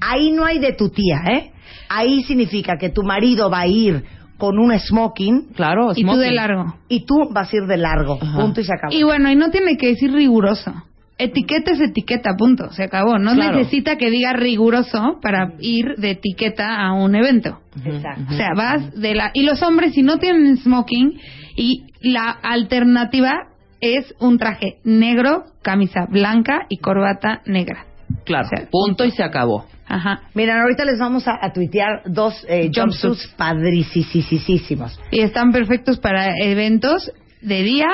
[0.00, 1.52] ahí no hay de tu tía, ¿eh?
[1.88, 4.04] Ahí significa que tu marido va a ir
[4.38, 5.48] con un smoking.
[5.54, 6.08] Claro, smoking.
[6.08, 6.74] Y tú de largo.
[6.88, 8.18] Y tú vas a ir de largo.
[8.18, 8.94] Punto y se acabó.
[8.94, 10.72] Y bueno, y no tiene que decir riguroso.
[11.18, 12.70] Etiqueta es etiqueta, punto.
[12.72, 13.18] Se acabó.
[13.18, 17.60] No necesita que diga riguroso para ir de etiqueta a un evento.
[17.84, 18.24] Exacto.
[18.28, 19.30] O sea, vas de la.
[19.32, 21.18] Y los hombres, si no tienen smoking,
[21.56, 23.48] y la alternativa
[23.80, 27.85] es un traje negro, camisa blanca y corbata negra.
[28.24, 29.66] Claro, punto y se acabó.
[29.88, 30.22] Ajá.
[30.34, 34.98] Miren, ahorita les vamos a, tuitear dos eh, jumpsuits padricísimos.
[35.10, 37.86] Y están perfectos para eventos de día.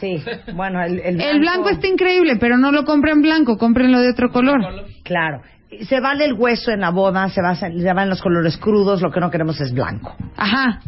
[0.00, 0.22] Sí,
[0.54, 1.30] bueno, el, el, blanco...
[1.30, 4.60] el blanco está increíble, pero no lo compren blanco, cómprenlo de otro color.
[5.02, 5.42] Claro.
[5.88, 9.10] Se vale el hueso en la boda, se, va, se van los colores crudos, lo
[9.10, 10.14] que no queremos es blanco.
[10.36, 10.80] Ajá.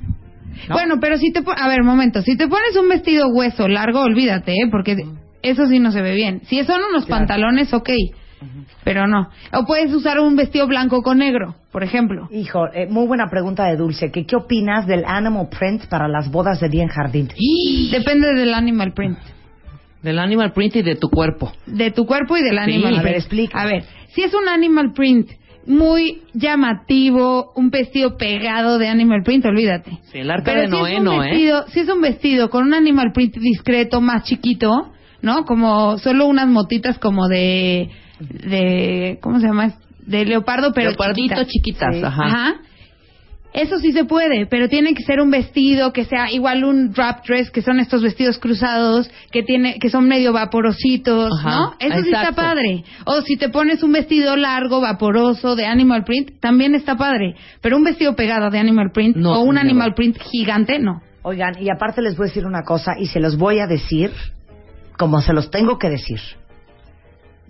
[0.69, 1.43] Bueno, pero si te...
[1.45, 2.23] A ver, momento.
[2.23, 4.69] Si te pones un vestido hueso largo, olvídate, ¿eh?
[4.71, 4.97] Porque
[5.51, 6.43] eso sí no se ve bien.
[6.45, 7.91] Si son unos pantalones, ok
[8.83, 9.31] pero no.
[9.53, 12.29] O puedes usar un vestido blanco con negro, por ejemplo.
[12.31, 14.11] Hijo, eh, muy buena pregunta de Dulce.
[14.11, 17.29] ¿Qué, ¿Qué opinas del animal print para las bodas de día en jardín?
[17.91, 19.19] Depende del animal print.
[20.03, 21.53] Del animal print y de tu cuerpo.
[21.67, 23.01] De tu cuerpo y del animal print.
[23.01, 23.61] A ver, explica.
[23.61, 25.31] A ver, si es un animal print
[25.67, 29.93] muy llamativo, un vestido pegado de animal print, olvídate.
[30.13, 31.65] Sí, el arca de Noé, no, ¿eh?
[31.69, 34.93] Si es un vestido con un animal print discreto, más chiquito,
[35.25, 35.45] ¿no?
[35.45, 37.89] Como solo unas motitas como de
[38.21, 39.75] de ¿cómo se llama?
[40.07, 42.57] De leopardo, pero Leopardito chiquitas, ajá.
[43.55, 47.25] Eso sí se puede, pero tiene que ser un vestido que sea igual un wrap
[47.25, 51.73] dress, que son estos vestidos cruzados, que tiene, que son medio vaporositos, ¿no?
[51.79, 52.83] Eso sí está padre.
[53.05, 57.37] O si te pones un vestido largo, vaporoso, de animal print, también está padre.
[57.61, 61.01] Pero un vestido pegado de animal print o un animal print gigante, no.
[61.23, 64.11] Oigan, y aparte les voy a decir una cosa, y se los voy a decir
[65.05, 66.19] como se los tengo que decir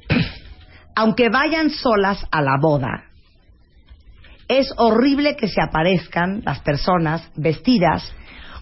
[0.97, 3.05] aunque vayan solas a la boda,
[4.49, 8.12] es horrible que se aparezcan las personas vestidas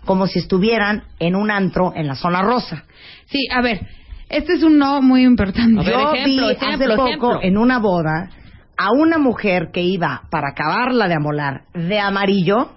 [0.04, 2.84] como si estuvieran en un antro en la zona rosa.
[3.30, 3.80] Sí, a ver,
[4.28, 5.84] este es un no muy importante.
[5.84, 8.28] Yo vi hace poco en una boda
[8.76, 12.72] a una mujer que iba para acabarla de amolar de amarillo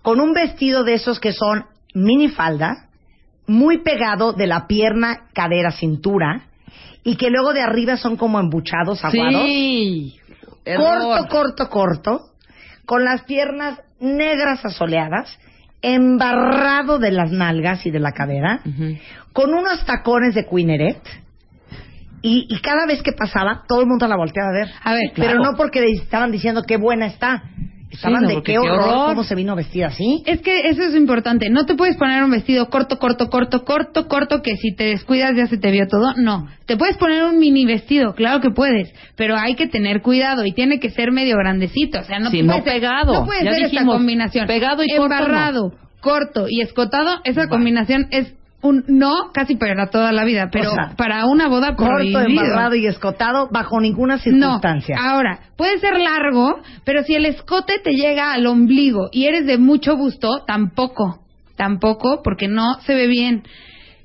[0.00, 2.87] con un vestido de esos que son minifalda,
[3.48, 6.42] muy pegado de la pierna, cadera, cintura,
[7.02, 9.42] y que luego de arriba son como embuchados, aguados.
[9.42, 10.14] Sí.
[10.76, 12.20] Corto, corto, corto,
[12.84, 15.38] con las piernas negras asoleadas
[15.80, 18.60] embarrado de las nalgas y de la cadera,
[19.32, 21.00] con unos tacones de Queeneret.
[22.20, 24.68] Y, y cada vez que pasaba, todo el mundo la volteaba a ver.
[24.82, 25.44] A ver, Pero claro.
[25.44, 27.44] no porque estaban diciendo qué buena está.
[27.90, 29.06] Estaban no, de qué qué horror, horror.
[29.08, 30.22] cómo se vino vestida así.
[30.26, 31.48] Es que eso es importante.
[31.50, 35.34] No te puedes poner un vestido corto, corto, corto, corto, corto, que si te descuidas
[35.36, 36.12] ya se te vio todo.
[36.16, 36.48] No.
[36.66, 38.92] Te puedes poner un mini vestido, claro que puedes.
[39.16, 42.00] Pero hay que tener cuidado y tiene que ser medio grandecito.
[42.00, 43.12] O sea, no Sí, puede no ser- pegado.
[43.14, 44.46] No puede Ya ser esta combinación.
[44.46, 50.10] pegado y corto, Embarrado, corto y escotado, esa combinación es un no casi para toda
[50.12, 50.48] la vida.
[50.50, 54.96] Pero O sea, para una boda Corto, embarrado y escotado, bajo ninguna No, circunstancia.
[55.00, 59.58] ahora, puede ser largo, pero si el escote te llega al ombligo y eres de
[59.58, 61.20] mucho busto, tampoco,
[61.56, 63.44] tampoco, porque no se ve bien.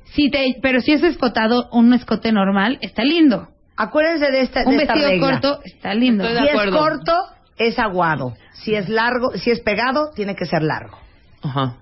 [0.06, 3.48] Si te, pero si es escotado, un escote normal, está lindo.
[3.76, 5.32] Acuérdense de esta, Un de esta vestido regla.
[5.32, 6.24] corto, está lindo.
[6.24, 7.14] Estoy de Si es corto,
[7.58, 8.34] es aguado.
[8.54, 10.96] Si es largo, si es pegado, tiene que ser largo.
[11.42, 11.78] Ajá.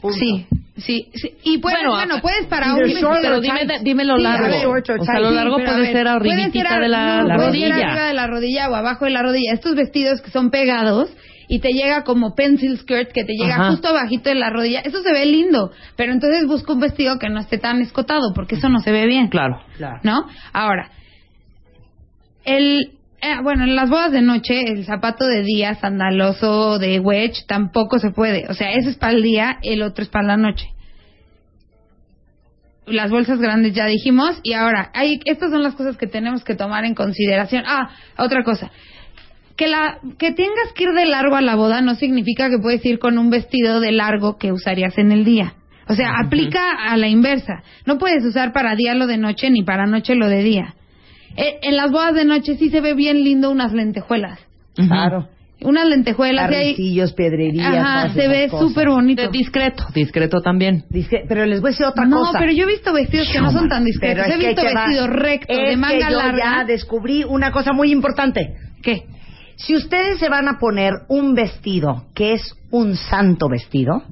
[0.00, 0.16] Punto.
[0.18, 1.30] Sí, sí, sí.
[1.44, 4.46] Y puedes, Bueno, puedes para un Pero dime, dime lo Sí, largo.
[4.46, 6.88] a ver, short or O sea, lo largo puede ver, ser puede ser a- de
[6.88, 8.06] la, no, la puede ser arriba rodilla.
[8.06, 9.52] de la rodilla o abajo de la rodilla.
[9.52, 11.10] Estos vestidos que son pegados
[11.46, 13.70] y te llega como pencil skirt que te llega Ajá.
[13.70, 14.80] justo abajito de la rodilla.
[14.80, 18.54] Eso se ve lindo, pero entonces busca un vestido que no esté tan escotado porque
[18.56, 19.28] eso no se ve bien.
[19.28, 19.60] Claro.
[19.76, 20.00] Claro.
[20.02, 20.26] ¿No?
[20.52, 20.90] Ahora,
[22.44, 22.92] el
[23.24, 27.98] eh, bueno, en las bodas de noche el zapato de día sandaloso de wedge tampoco
[27.98, 28.46] se puede.
[28.50, 30.66] O sea, ese es para el día, el otro es para la noche.
[32.86, 36.54] Las bolsas grandes ya dijimos y ahora hay estas son las cosas que tenemos que
[36.54, 37.64] tomar en consideración.
[37.66, 38.70] Ah otra cosa.
[39.56, 42.84] Que la que tengas que ir de largo a la boda no significa que puedes
[42.84, 45.54] ir con un vestido de largo que usarías en el día.
[45.88, 47.62] O sea aplica a la inversa.
[47.86, 50.74] No puedes usar para día lo de noche ni para noche lo de día
[51.36, 54.38] Eh, en las bodas de noche sí se ve bien lindo unas lentejuelas
[54.76, 55.28] Claro.
[55.62, 57.74] unas lentejuelas y ahí Carricillos, piedrerías.
[57.74, 59.84] ajá se ve súper bonito Discreto.
[59.94, 60.84] Discreto también.
[61.28, 62.38] Pero les voy a decir otra no, cosa.
[62.38, 64.26] pero yo he visto vestidos que no son tan discretos.
[64.28, 66.38] He visto vestidos rectos, Es de manga que yo larga.
[66.58, 68.56] ya descubrí una cosa muy importante.
[68.82, 69.04] ¿Qué?
[69.56, 74.02] Si ustedes se van a poner un vestido que es un santo vestido,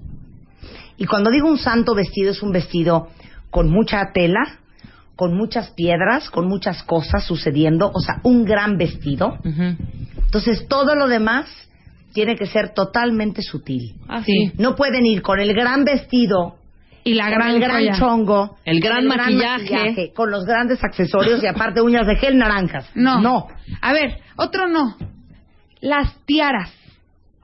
[0.97, 3.09] y cuando digo un santo vestido es un vestido
[3.51, 4.61] con mucha tela,
[5.16, 11.07] con muchas piedras, con muchas cosas sucediendo, o sea, un gran vestido, entonces todo lo
[11.09, 11.46] demás
[12.12, 13.94] tiene que ser totalmente sutil.
[14.09, 14.53] Ah, Sí.
[14.59, 16.57] No pueden ir con el gran vestido,
[17.05, 17.98] Y la gran el gran joya.
[17.98, 20.12] chongo, El gran maquillaje.
[20.14, 22.88] con los grandes accesorios y aparte uñas de gel naranjas.
[22.94, 23.20] No.
[23.20, 23.48] No.
[23.81, 24.96] A ver, otro no.
[25.81, 26.72] Las tiaras.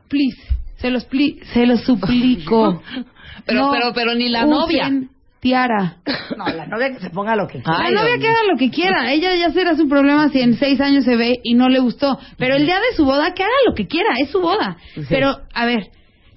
[0.08, 0.38] Please.
[0.76, 2.80] Se los, pli- se los suplico.
[3.46, 5.08] Pero, No pero, pero ni la usen novia.
[5.40, 5.96] Tiara.
[6.36, 7.78] No, la novia que se ponga lo que quiera.
[7.84, 9.12] Ay, la novia que haga lo que quiera.
[9.12, 12.18] Ella ya será su problema si en seis años se ve y no le gustó.
[12.38, 14.10] Pero el día de su boda, que haga lo que quiera.
[14.18, 14.76] Es su boda.
[14.94, 15.02] Sí.
[15.08, 15.88] Pero, a ver,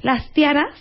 [0.01, 0.75] las tiaras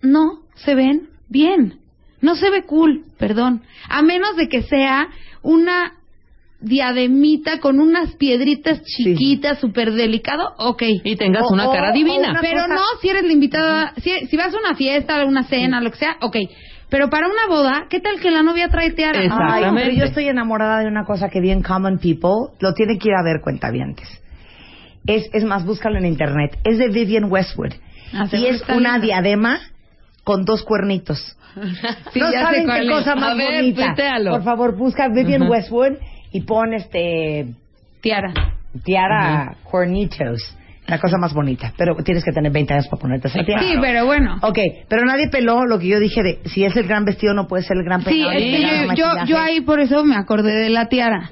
[0.00, 1.78] no se ven bien.
[2.20, 3.62] No se ve cool, perdón.
[3.88, 5.08] A menos de que sea
[5.42, 5.92] una
[6.60, 10.82] diademita con unas piedritas chiquitas, súper delicado, ok.
[11.04, 12.30] Y tengas O- una cara o divina.
[12.30, 15.24] una- Pero cosa- no si eres la invitada, si, si vas a una fiesta, a
[15.24, 16.36] una cena, lo que sea, ok.
[16.90, 19.18] Pero para una boda, ¿qué tal que la novia trae tiara?
[19.20, 19.82] Ay, Exactamente.
[19.82, 23.14] pero yo estoy enamorada de una cosa que bien common people lo tiene que ir
[23.14, 24.08] a ver cuentavientes.
[25.06, 26.58] Es, es más, búscalo en internet.
[26.64, 27.72] Es de Vivian Westwood.
[28.14, 29.60] Ah, y es una diadema
[30.24, 31.34] con dos cuernitos.
[32.12, 32.92] Sí, no ya sé saben cuál qué es.
[32.92, 33.86] cosa A más ver, bonita.
[33.86, 34.30] tuitealo.
[34.30, 35.42] Por favor, busca Vivian.
[35.48, 35.94] Westwood
[36.32, 37.46] y pon este
[38.00, 38.32] Tiara.
[38.84, 40.56] tiara cuernitos.
[40.88, 41.72] La cosa más bonita.
[41.76, 43.62] Pero tienes que tener 20 años para ponerte esa tiara.
[43.62, 44.36] Sí, pero bueno.
[44.42, 47.46] Ok, pero nadie peló lo que yo dije de si es el gran vestido no
[47.46, 48.32] puede ser el gran Sí, peinado.
[48.32, 48.50] es ni
[48.88, 51.30] que yo, yo, yo ahí por eso me acordé de la tiara.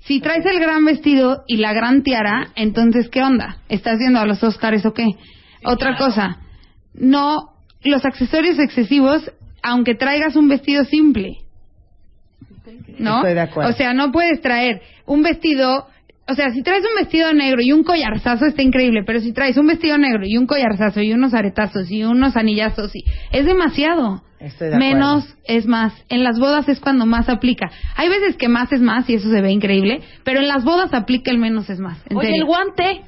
[0.00, 3.58] Si traes el gran vestido y la gran tiara, entonces ¿qué onda?
[3.68, 5.06] ¿Estás viendo a los Oscars o qué?
[5.64, 6.38] Otra cosa,
[6.94, 7.50] no,
[7.82, 9.30] los accesorios excesivos,
[9.62, 11.32] aunque traigas un vestido simple,
[12.98, 13.16] ¿no?
[13.18, 13.70] Estoy de acuerdo.
[13.70, 15.88] O sea, no puedes traer un vestido,
[16.28, 19.56] o sea, si traes un vestido negro y un collarzazo está increíble, pero si traes
[19.56, 24.22] un vestido negro y un collarzazo y unos aretazos y unos anillazos, y, es demasiado.
[24.38, 24.94] Estoy de acuerdo.
[24.94, 25.94] Menos es más.
[26.10, 27.70] En las bodas es cuando más aplica.
[27.96, 30.92] Hay veces que más es más y eso se ve increíble, pero en las bodas
[30.92, 31.98] aplica el menos es más.
[32.08, 32.42] En Oye, serio.
[32.42, 33.00] el guante.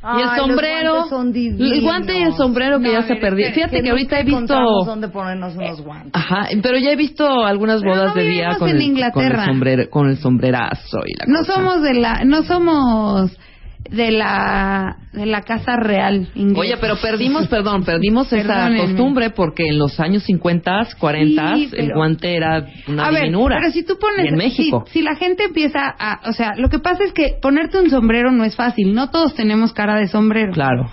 [0.00, 1.06] Y el sombrero.
[1.34, 3.50] el guante y el sombrero que No, ya se perdió.
[3.52, 4.54] Fíjate que, ahorita he visto.
[4.86, 6.12] dónde ponernos unos guantes.
[6.14, 8.82] Ajá, pero ya he visto algunas Pero bodas no de día con en el, con,
[8.82, 9.44] el Inglaterra.
[9.46, 11.54] sombrero, con el sombrerazo y la No cosa.
[11.54, 13.36] somos de la, no somos
[13.90, 16.60] de la, de la casa real inglesa.
[16.60, 21.92] Oye, pero perdimos, perdón, perdimos esa costumbre porque en los años 50, 40 Sí, el
[21.92, 24.84] guante era una a ver, pero si tú pones, en México.
[24.86, 27.90] Si, si la gente empieza a, o sea, lo que pasa es que ponerte un
[27.90, 28.94] sombrero no es fácil.
[28.94, 30.52] No todos tenemos cara de sombrero.
[30.52, 30.90] Claro.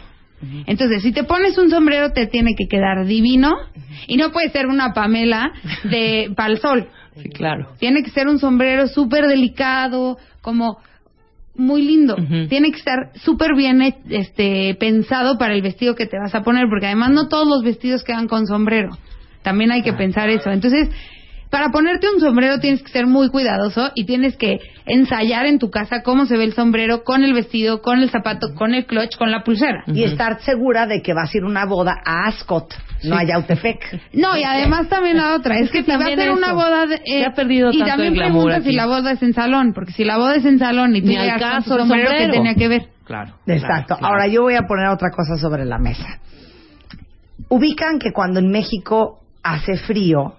[0.68, 3.54] Entonces, si te pones un sombrero, te tiene que quedar divino
[4.08, 5.52] y no puede ser una Pamela
[5.84, 6.88] de pal sol.
[7.18, 7.70] Sí, claro.
[7.80, 10.78] Tiene que ser un sombrero súper delicado, como
[11.58, 12.16] muy lindo.
[12.50, 16.68] Tiene que estar súper bien este, pensado para el vestido que te vas a poner,
[16.70, 18.98] porque además no todos los vestidos quedan con sombrero.
[19.42, 19.98] También hay que ah.
[19.98, 20.50] pensar eso.
[20.50, 20.90] Entonces,
[21.50, 25.70] para ponerte un sombrero tienes que ser muy cuidadoso y tienes que ensayar en tu
[25.70, 29.16] casa cómo se ve el sombrero con el vestido, con el zapato, con el clutch,
[29.18, 29.84] con la pulsera.
[29.88, 32.74] Y estar segura de que vas a ir a una boda a Ascot,
[33.06, 34.02] no a Yautepec.
[34.14, 36.86] No, y además también la otra, es, que, si va a ser una boda...
[36.86, 40.04] De, eh, ha perdido y también pregunta si la boda es en salón, porque si
[40.04, 42.88] la boda es en salón y tú llegas caso, sombrero, que tenía que ver?
[43.06, 43.36] Claro.
[43.46, 43.98] Exacto.
[44.02, 46.20] Ahora yo voy a poner otra cosa sobre la mesa.
[47.50, 50.36] Ubican que cuando en México hace frío,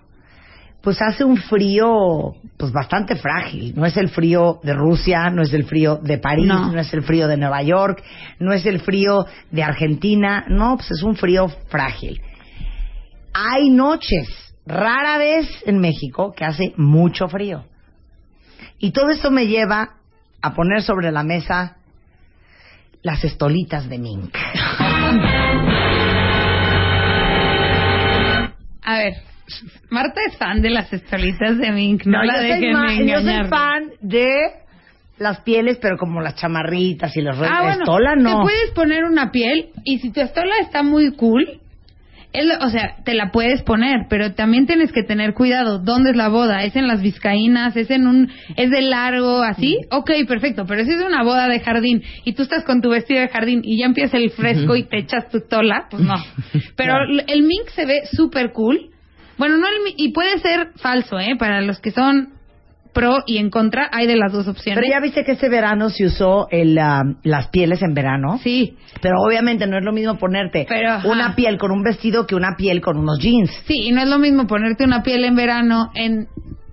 [0.86, 3.74] pues hace un frío pues bastante frágil.
[3.76, 6.78] No es el frío de Rusia, no es el frío de París, no.
[6.78, 8.02] es el frío de Nueva York,
[8.38, 12.20] no es el frío de Argentina, no, pues es un frío frágil.
[13.38, 14.26] Hay noches,
[14.64, 17.66] rara vez en México, que hace mucho frío.
[18.78, 19.96] Y todo esto me lleva
[20.40, 21.76] a poner sobre la mesa
[23.02, 24.34] las estolitas de mink.
[28.82, 29.14] A ver,
[29.90, 33.20] Marta es fan de las estolitas de mink, no, la dejen engañar.
[33.20, 34.34] Yo soy fan de
[35.18, 38.38] las pieles, pero como las chamarritas y los ah, bueno, estola no.
[38.38, 41.60] Te puedes poner una piel y si tu estola está muy cool,
[42.60, 45.78] o sea, te la puedes poner, pero también tienes que tener cuidado.
[45.78, 46.64] ¿Dónde es la boda?
[46.64, 47.76] ¿Es en las vizcaínas?
[47.76, 49.78] ¿Es en un, es de largo, así?
[49.90, 53.20] Ok, perfecto, pero si es una boda de jardín y tú estás con tu vestido
[53.20, 56.16] de jardín y ya empieza el fresco y te echas tu tola, pues no.
[56.76, 56.94] Pero
[57.26, 58.90] el mink se ve súper cool
[59.38, 61.36] bueno, no y puede ser falso, ¿eh?
[61.38, 62.35] Para los que son
[62.96, 64.80] pro y en contra, hay de las dos opciones.
[64.82, 68.40] Pero ya viste que este verano se usó el, ah, las pieles en verano.
[68.42, 68.76] Sí.
[69.02, 70.66] Pero obviamente no es lo mismo ponerte
[71.04, 73.50] una piel con un vestido que una piel con unos jeans.
[73.66, 76.28] Sí, y no es lo mismo ponerte una piel en verano en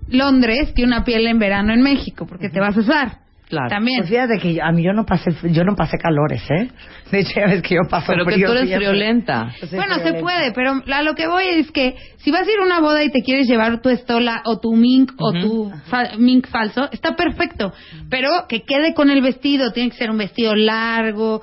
[0.08, 3.23] Londres que una piel en verano en México, porque te vas a usar.
[3.54, 3.68] Claro.
[3.68, 4.00] También.
[4.00, 6.68] Pues fíjate que a mí yo no pasé, yo no pasé calores, ¿eh?
[7.10, 8.48] De hecho, ya ves que yo paso pero frío.
[8.48, 9.52] Que tú eres friolenta.
[9.72, 12.64] Bueno, se puede, pero a lo que voy es que si vas a ir a
[12.64, 15.72] una boda y te quieres llevar tu estola o tu mink o tu
[16.18, 17.72] mink falso, está perfecto.
[18.10, 21.42] Pero que quede con el vestido, tiene que ser un vestido largo,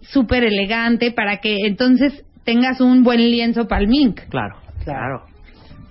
[0.00, 4.20] súper elegante, para que entonces tengas un buen lienzo para el mink.
[4.30, 5.24] Claro, claro.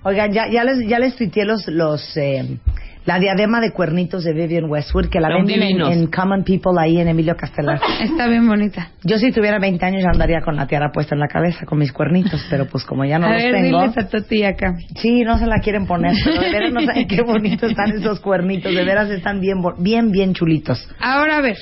[0.04, 2.58] Oigan, ya, ya les, ya les tuiteé los, los eh,
[3.06, 7.08] la diadema de cuernitos de Vivian Westwood, que la venden en, Common People ahí en
[7.08, 7.80] Emilio Castelar.
[8.02, 8.92] Está bien bonita.
[9.04, 11.80] Yo si tuviera 20 años ya andaría con la tiara puesta en la cabeza, con
[11.80, 13.82] mis cuernitos, pero pues como ya no a los ver, tengo...
[13.82, 14.76] Diles a tu tía acá.
[14.98, 18.20] Sí, no se la quieren poner, pero de veras no saben qué bonitos están esos
[18.20, 20.88] cuernitos, de veras están bien, bien, bien chulitos.
[21.00, 21.58] Ahora a ver,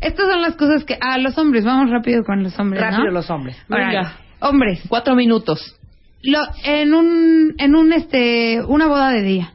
[0.00, 0.96] estas son las cosas que...
[1.00, 3.56] Ah, los hombres, vamos rápido con los hombres, Rápido los hombres.
[3.68, 4.16] Venga.
[4.40, 4.80] Hombres.
[4.88, 5.74] Cuatro minutos.
[6.22, 9.52] Lo, en un, en un, este, una boda de día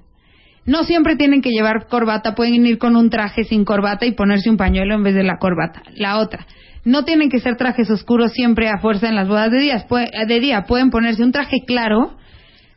[0.65, 4.49] no siempre tienen que llevar corbata, pueden ir con un traje sin corbata y ponerse
[4.49, 5.83] un pañuelo en vez de la corbata.
[5.95, 6.45] La otra,
[6.85, 9.85] no tienen que ser trajes oscuros siempre a fuerza en las bodas de, día.
[10.27, 10.63] de día.
[10.63, 12.15] Pueden ponerse un traje claro,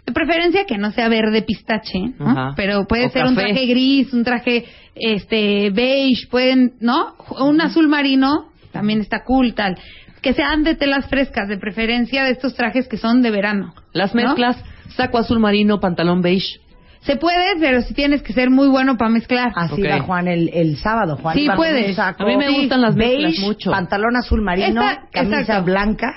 [0.05, 2.55] de preferencia que no sea verde pistache, ¿no?
[2.57, 7.15] pero puede ser un traje gris, un traje este beige, pueden, ¿no?
[7.41, 9.77] Un azul marino también está cool, tal.
[10.23, 13.75] Que sean de telas frescas, de preferencia de estos trajes que son de verano.
[13.93, 14.57] Las mezclas,
[14.97, 16.61] saco azul marino, pantalón beige.
[17.07, 19.53] Se puede, pero si tienes que ser muy bueno para mezclar.
[19.55, 21.17] Así va Juan el, el sábado.
[21.17, 21.97] Juan sí, puedes.
[21.99, 23.71] A mí me gustan las beige, mucho.
[23.71, 26.13] Pantalón azul marino, camisa blanca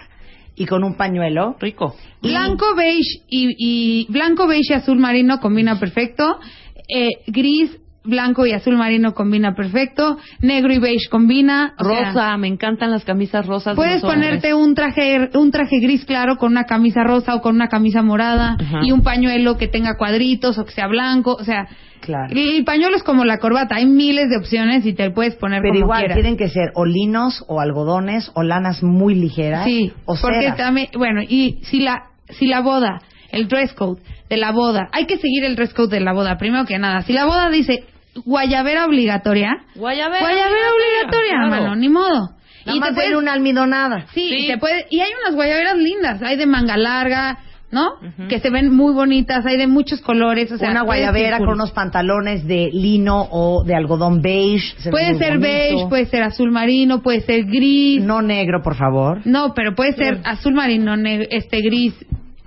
[0.56, 1.56] y con un pañuelo.
[1.60, 1.96] Rico.
[2.22, 6.40] Blanco, beige y, y, blanco, beige y azul marino combina perfecto.
[6.88, 7.78] Eh, gris,
[8.10, 13.46] blanco y azul marino combina perfecto, negro y beige combina, rosa, me encantan las camisas
[13.46, 13.76] rosas.
[13.76, 17.68] Puedes ponerte un traje un traje gris claro con una camisa rosa o con una
[17.68, 21.68] camisa morada y un pañuelo que tenga cuadritos o que sea blanco, o sea,
[22.02, 22.34] Claro.
[22.34, 25.78] El pañuelo es como la corbata, hay miles de opciones y te puedes poner Pero
[25.78, 29.66] igual tienen que ser o linos o algodones o lanas muy ligeras.
[29.66, 34.38] Sí, o porque también, bueno, y si la si la boda, el dress code de
[34.38, 37.02] la boda, hay que seguir el dress code de la boda, primero que nada.
[37.02, 37.84] Si la boda dice
[38.26, 39.52] guayabera obligatoria.
[39.76, 42.30] Guayabera, obligatoria, mano, ni modo.
[42.66, 44.06] y te puede una almidonada.
[44.14, 47.40] Sí, Y, te puede, y hay unas guayaberas lindas, hay de manga larga,
[47.72, 47.92] ¿no?
[48.28, 51.72] Que se ven muy bonitas, hay de muchos colores, o sea, una guayabera con unos
[51.72, 54.90] pantalones de lino o de algodón beige.
[54.90, 58.04] puede ser beige, puede ser azul marino, puede ser gris.
[58.04, 59.22] No negro, por favor.
[59.26, 60.96] No, pero puede ser azul marino,
[61.30, 61.94] este gris,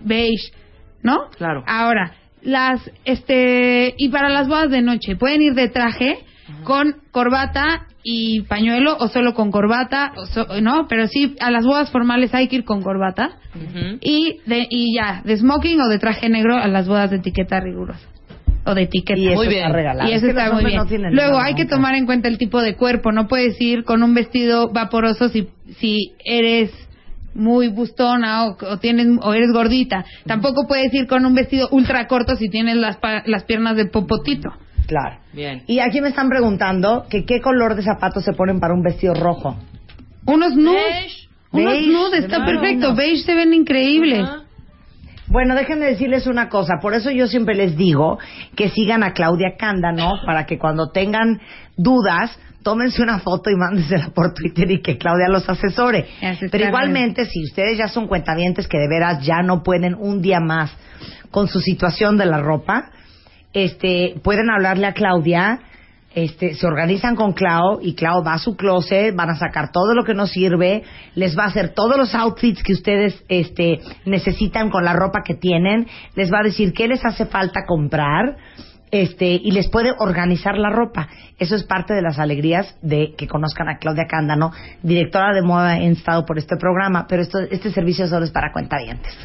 [0.05, 0.53] beige,
[1.03, 1.29] ¿no?
[1.37, 1.63] Claro.
[1.67, 2.13] Ahora,
[2.43, 6.19] las este y para las bodas de noche pueden ir de traje
[6.65, 11.91] con corbata y pañuelo o solo con corbata, o no, pero sí a las bodas
[11.91, 13.39] formales hay que ir con corbata
[14.01, 17.61] y de, y ya, de smoking o de traje negro a las bodas de etiqueta
[17.61, 18.09] rigurosa
[18.65, 19.21] o de etiqueta.
[19.21, 19.75] Y muy bien.
[19.75, 20.83] Está Y eso está muy bien.
[21.13, 23.13] Luego hay que tomar en cuenta el tipo de cuerpo.
[23.13, 26.71] No puedes ir con un vestido vaporoso si, si eres
[27.35, 30.05] muy bustona o, tienes o eres gordita.
[30.27, 34.51] Tampoco puedes ir con un vestido ultra corto si tienes las, las piernas de popotito.
[34.87, 35.19] Claro.
[35.33, 35.63] Bien.
[35.67, 39.15] Y aquí me están preguntando que qué color de zapatos se ponen para un vestido
[39.15, 39.57] rojo.
[40.27, 41.29] Unos nudes.
[41.51, 42.95] Unos nudes, está perfecto.
[42.95, 44.27] Beige se ven increíbles.
[45.29, 46.75] Bueno, déjenme decirles una cosa.
[46.81, 48.19] Por eso yo siempre les digo
[48.55, 51.41] que sigan a Claudia Cándano para que cuando tengan
[51.77, 56.07] dudas tómense una foto y mándensela por Twitter y que Claudia los asesore.
[56.51, 60.41] Pero igualmente, si ustedes ya son cuentavientes que de veras ya no pueden un día
[60.41, 60.73] más
[61.31, 62.91] con su situación de la ropa,
[63.53, 65.61] este, pueden hablarle a Claudia,
[66.15, 69.95] este, se organizan con Clau y Clau va a su closet, van a sacar todo
[69.95, 70.83] lo que nos sirve,
[71.15, 75.35] les va a hacer todos los outfits que ustedes este, necesitan con la ropa que
[75.35, 78.37] tienen, les va a decir qué les hace falta comprar
[78.93, 81.09] este, y les puede organizar la ropa.
[81.39, 85.79] Eso es parte de las alegrías de que conozcan a Claudia Cándano, directora de moda
[85.79, 89.17] en estado por este programa, pero esto, este servicio solo es para cuentavientes.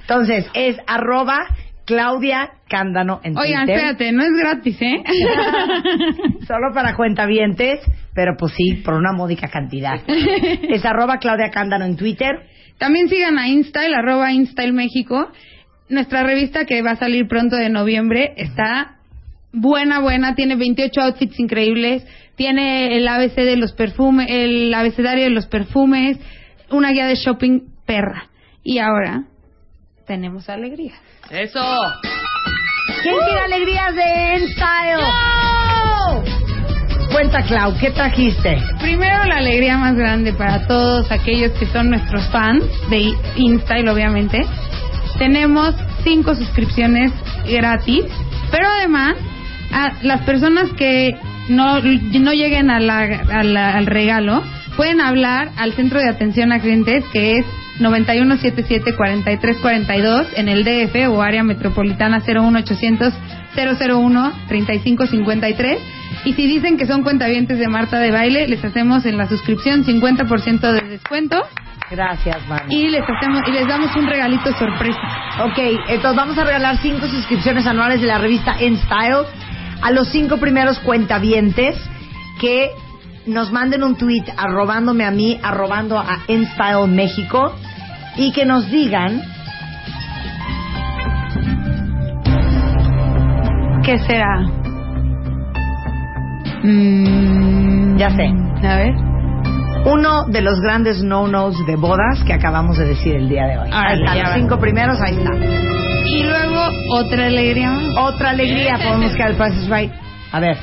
[0.00, 1.46] Entonces, es arroba
[1.84, 3.76] Claudia Cándano en Oigan, Twitter.
[3.76, 5.02] espérate, no es gratis, ¿eh?
[6.46, 7.80] Solo para cuentavientes,
[8.14, 10.00] pero pues sí, por una módica cantidad.
[10.08, 12.46] es arroba Claudia Cándano en Twitter.
[12.78, 15.30] También sigan a InStyle, arroba InStyle México.
[15.88, 18.96] Nuestra revista que va a salir pronto de noviembre está
[19.52, 20.34] buena, buena.
[20.34, 22.04] Tiene 28 outfits increíbles.
[22.34, 26.18] Tiene el ABC de los perfumes, el abecedario de los perfumes,
[26.70, 28.28] una guía de shopping perra.
[28.62, 29.24] Y ahora
[30.06, 30.94] tenemos alegría.
[31.30, 31.60] ¡Eso!
[33.02, 35.36] ¿Quién tiene alegrías de InStyle?
[37.12, 38.58] Cuenta, Clau, ¿qué trajiste?
[38.80, 44.44] Primero, la alegría más grande para todos aquellos que son nuestros fans de InStyle, obviamente.
[45.18, 47.12] Tenemos cinco suscripciones
[47.48, 48.04] gratis,
[48.50, 49.14] pero además,
[49.72, 51.16] a las personas que
[51.48, 54.42] no, no lleguen a al regalo,
[54.76, 57.46] pueden hablar al centro de atención a clientes que es
[57.80, 63.12] 9177-4342 en el DF o área metropolitana 01800
[63.54, 65.78] 001 3553
[66.24, 69.84] y si dicen que son cuentavientes de Marta de Baile les hacemos en la suscripción
[69.84, 71.42] 50% de descuento
[71.90, 72.74] Gracias, Mami.
[72.74, 75.00] Y les hacemos y les damos un regalito sorpresa.
[75.44, 75.58] Ok,
[75.88, 79.26] entonces vamos a regalar cinco suscripciones anuales de la revista En Style
[79.82, 81.76] a los cinco primeros cuentavientes
[82.40, 82.70] que
[83.26, 87.54] nos manden un tweet arrobándome a mí, arrobando a InStyle México
[88.16, 89.22] y que nos digan
[93.84, 94.40] ¿Qué será?
[96.64, 98.26] Mm, ya sé.
[98.66, 99.15] A ver.
[100.16, 103.68] Uno de los grandes no-nos de bodas que acabamos de decir el día de hoy.
[103.70, 105.30] ahí están, los cinco primeros, ahí está.
[105.34, 107.76] Y luego, otra alegría.
[107.98, 109.92] Otra alegría, podemos quedar el Price Right.
[110.32, 110.56] A ver.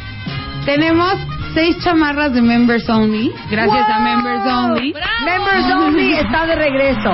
[0.65, 1.13] Tenemos
[1.53, 4.95] seis chamarras de Members Only, gracias a Members Only.
[5.23, 7.11] Members Only está de regreso.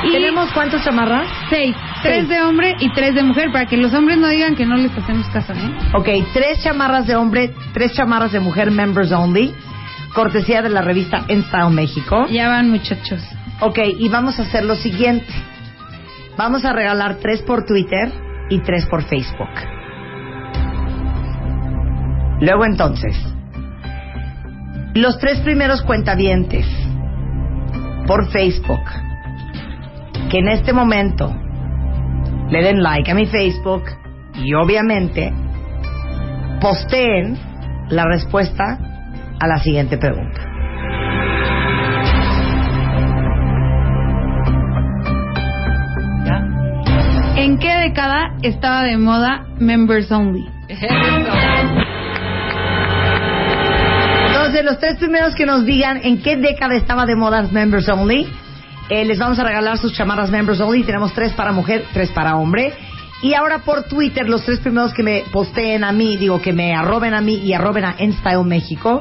[0.00, 1.28] ¿Tenemos cuántas chamarras?
[1.50, 1.76] Seis.
[2.02, 4.76] Tres de hombre y tres de mujer, para que los hombres no digan que no
[4.76, 5.70] les hacemos caso, ¿eh?
[5.94, 9.54] Ok, tres chamarras de hombre, tres chamarras de mujer, Members Only,
[10.14, 12.26] cortesía de la revista En Style México.
[12.30, 13.22] Ya van, muchachos.
[13.60, 15.32] Ok, y vamos a hacer lo siguiente.
[16.36, 18.12] Vamos a regalar tres por Twitter
[18.48, 19.50] y tres por Facebook.
[22.40, 23.16] Luego entonces,
[24.94, 26.66] los tres primeros cuentavientes
[28.06, 28.82] por Facebook
[30.30, 31.34] que en este momento
[32.50, 33.84] le den like a mi Facebook
[34.34, 35.32] y obviamente
[36.60, 37.38] posteen
[37.90, 38.91] la respuesta
[39.42, 40.40] a la siguiente pregunta.
[47.36, 50.48] ¿En qué década estaba de moda Members Only?
[54.52, 58.28] de los tres primeros que nos digan en qué década estaba de moda Members Only,
[58.90, 60.84] eh, les vamos a regalar sus chamarras Members Only.
[60.84, 62.74] Tenemos tres para mujer, tres para hombre.
[63.22, 66.74] Y ahora por Twitter, los tres primeros que me posteen a mí, digo que me
[66.74, 69.00] arroben a mí y arroben a InStyle México.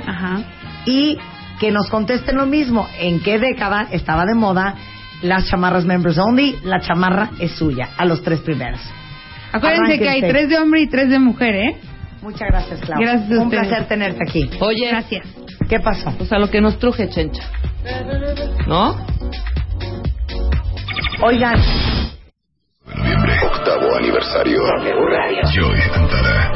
[0.86, 1.18] Y
[1.60, 2.88] que nos contesten lo mismo.
[3.00, 4.76] ¿En qué década estaba de moda
[5.22, 6.58] las chamarras Members Only?
[6.64, 8.80] La chamarra es suya, a los tres primeros.
[9.52, 11.78] Acuérdense que hay tres de hombre y tres de mujer, ¿eh?
[12.22, 13.14] Muchas gracias, Claudia.
[13.14, 14.50] Gracias Un placer tenerte aquí.
[14.60, 15.28] Oye, gracias.
[15.68, 16.14] ¿Qué pasó?
[16.18, 17.44] Pues a lo que nos truje, chencha.
[18.68, 18.96] ¿No?
[21.22, 21.60] Oigan.
[23.62, 24.60] Octavo aniversario.
[25.54, 26.52] Joy Antara.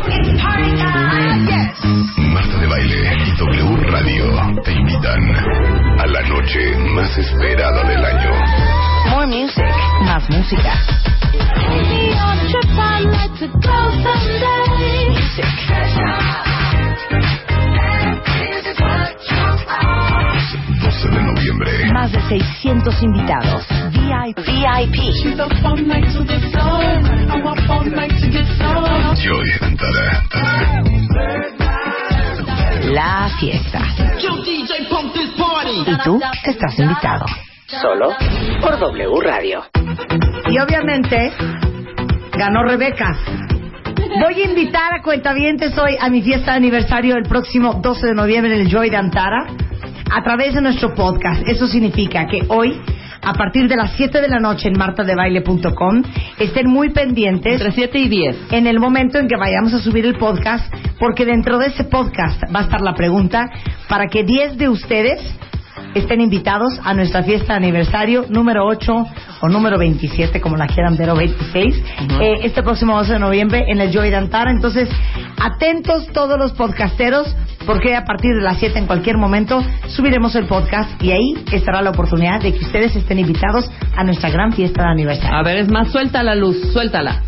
[2.33, 8.31] Marta de Baile y W Radio te invitan a la noche más esperada del año.
[9.11, 9.63] More music,
[10.01, 10.73] más música.
[15.11, 15.45] Music.
[21.55, 21.93] 12 de noviembre.
[21.93, 23.65] Más de 600 invitados.
[23.91, 24.37] VIP.
[24.37, 24.95] VIP.
[29.15, 30.23] Joy Antara.
[32.91, 33.81] La fiesta.
[35.85, 37.25] Y tú estás invitado.
[37.67, 38.09] Solo
[38.61, 39.63] por W Radio.
[40.47, 41.31] Y obviamente
[42.37, 43.17] ganó Rebeca.
[44.19, 48.13] Voy a invitar a cuentavientes hoy a mi fiesta de aniversario el próximo 12 de
[48.13, 49.47] noviembre en el Joy de Antara
[50.11, 51.47] a través de nuestro podcast.
[51.47, 52.79] Eso significa que hoy,
[53.21, 56.03] a partir de las 7 de la noche en martadebaile.com,
[56.39, 57.53] estén muy pendientes.
[57.53, 58.37] Entre 7 y 10.
[58.51, 62.41] En el momento en que vayamos a subir el podcast, porque dentro de ese podcast
[62.53, 63.49] va a estar la pregunta
[63.87, 65.21] para que 10 de ustedes
[65.93, 69.05] estén invitados a nuestra fiesta de aniversario número 8
[69.41, 71.83] o número 27, como la quieran ver, o 26,
[72.19, 74.51] eh, este próximo 12 de noviembre en el Joy de Antara.
[74.51, 74.89] Entonces,
[75.39, 80.45] atentos todos los podcasteros, porque a partir de las 7 en cualquier momento subiremos el
[80.45, 84.83] podcast y ahí estará la oportunidad de que ustedes estén invitados a nuestra gran fiesta
[84.83, 85.35] de aniversario.
[85.35, 87.21] A ver, es más, suelta la luz, suéltala.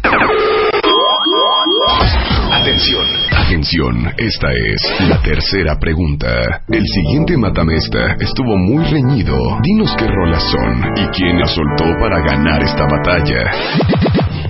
[2.68, 6.28] Atención, atención, esta es la tercera pregunta.
[6.68, 9.38] El siguiente matamesta estuvo muy reñido.
[9.62, 13.52] Dinos qué rolas son y quién la soltó para ganar esta batalla.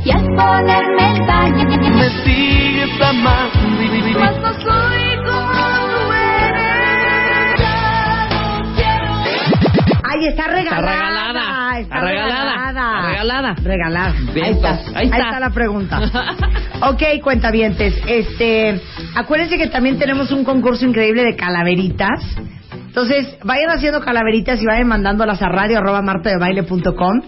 [0.03, 6.11] Y al ponerme el baño Me sigues amando y Más no soy como tú
[6.49, 9.13] eres Ya no quiero
[10.03, 10.91] ¡Ay, está regalada!
[10.91, 11.46] Está regalada.
[11.79, 12.53] Está Está regalada.
[12.53, 13.55] Está regalada.
[13.63, 14.13] Regalada.
[14.43, 14.79] Ahí, está.
[14.83, 15.39] pues, ahí está.
[15.39, 15.99] la pregunta.
[16.89, 17.95] ok, cuentavientes.
[18.07, 18.81] Este,
[19.15, 22.19] acuérdense que también tenemos un concurso increíble de calaveritas.
[22.87, 27.21] Entonces, vayan haciendo calaveritas y vayan mandándolas a radio arroba martadebaile.com.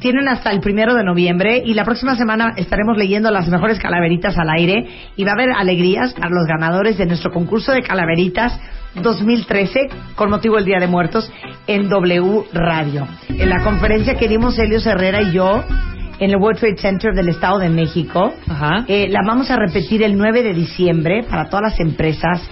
[0.00, 4.36] Tienen hasta el primero de noviembre y la próxima semana estaremos leyendo las mejores calaveritas
[4.36, 4.86] al aire
[5.16, 8.60] y va a haber alegrías para los ganadores de nuestro concurso de calaveritas
[9.02, 11.30] 2013 con motivo del Día de Muertos
[11.66, 13.06] en W Radio.
[13.28, 15.62] En la conferencia que dimos Helios Herrera y yo
[16.18, 18.84] en el World Trade Center del Estado de México, Ajá.
[18.88, 22.42] eh, la vamos a repetir el 9 de diciembre para todas las empresas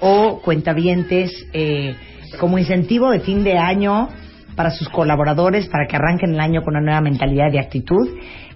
[0.00, 1.96] o cuentavientes eh,
[2.38, 4.08] como incentivo de fin de año
[4.54, 8.08] para sus colaboradores para que arranquen el año con una nueva mentalidad y actitud.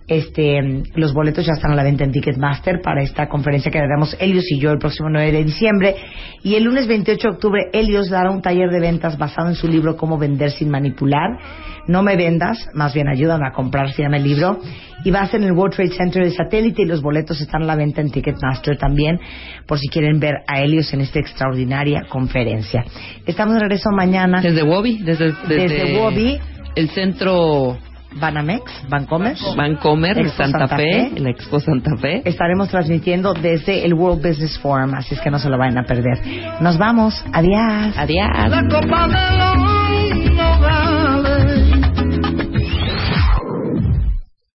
[0.07, 4.14] Este, los boletos ya están a la venta en Ticketmaster para esta conferencia que daremos
[4.20, 5.96] Helios y yo el próximo 9 de diciembre.
[6.42, 9.66] Y el lunes 28 de octubre, Helios dará un taller de ventas basado en su
[9.66, 11.30] libro Cómo vender sin manipular.
[11.86, 14.59] No me vendas, más bien ayúdame a comprar, se llama el libro.
[15.05, 17.62] Y va a ser en el World Trade Center de satélite y los boletos están
[17.62, 19.18] a la venta en Ticketmaster también,
[19.66, 22.84] por si quieren ver a Helios en esta extraordinaria conferencia.
[23.26, 26.38] Estamos de regreso mañana Desde Wobby, desde, desde, Desde Wobby.
[26.74, 27.78] El centro
[28.14, 29.36] Banamex, Bancomer.
[29.56, 31.20] Vancomer, Expo Santa, Santa Fe, Fe.
[31.20, 32.22] la Expo Santa Fe.
[32.24, 35.84] Estaremos transmitiendo desde el World Business Forum, así es que no se lo vayan a
[35.84, 36.18] perder.
[36.60, 37.94] Nos vamos, adiós.
[37.96, 38.28] Adiós.
[38.48, 39.84] La copa del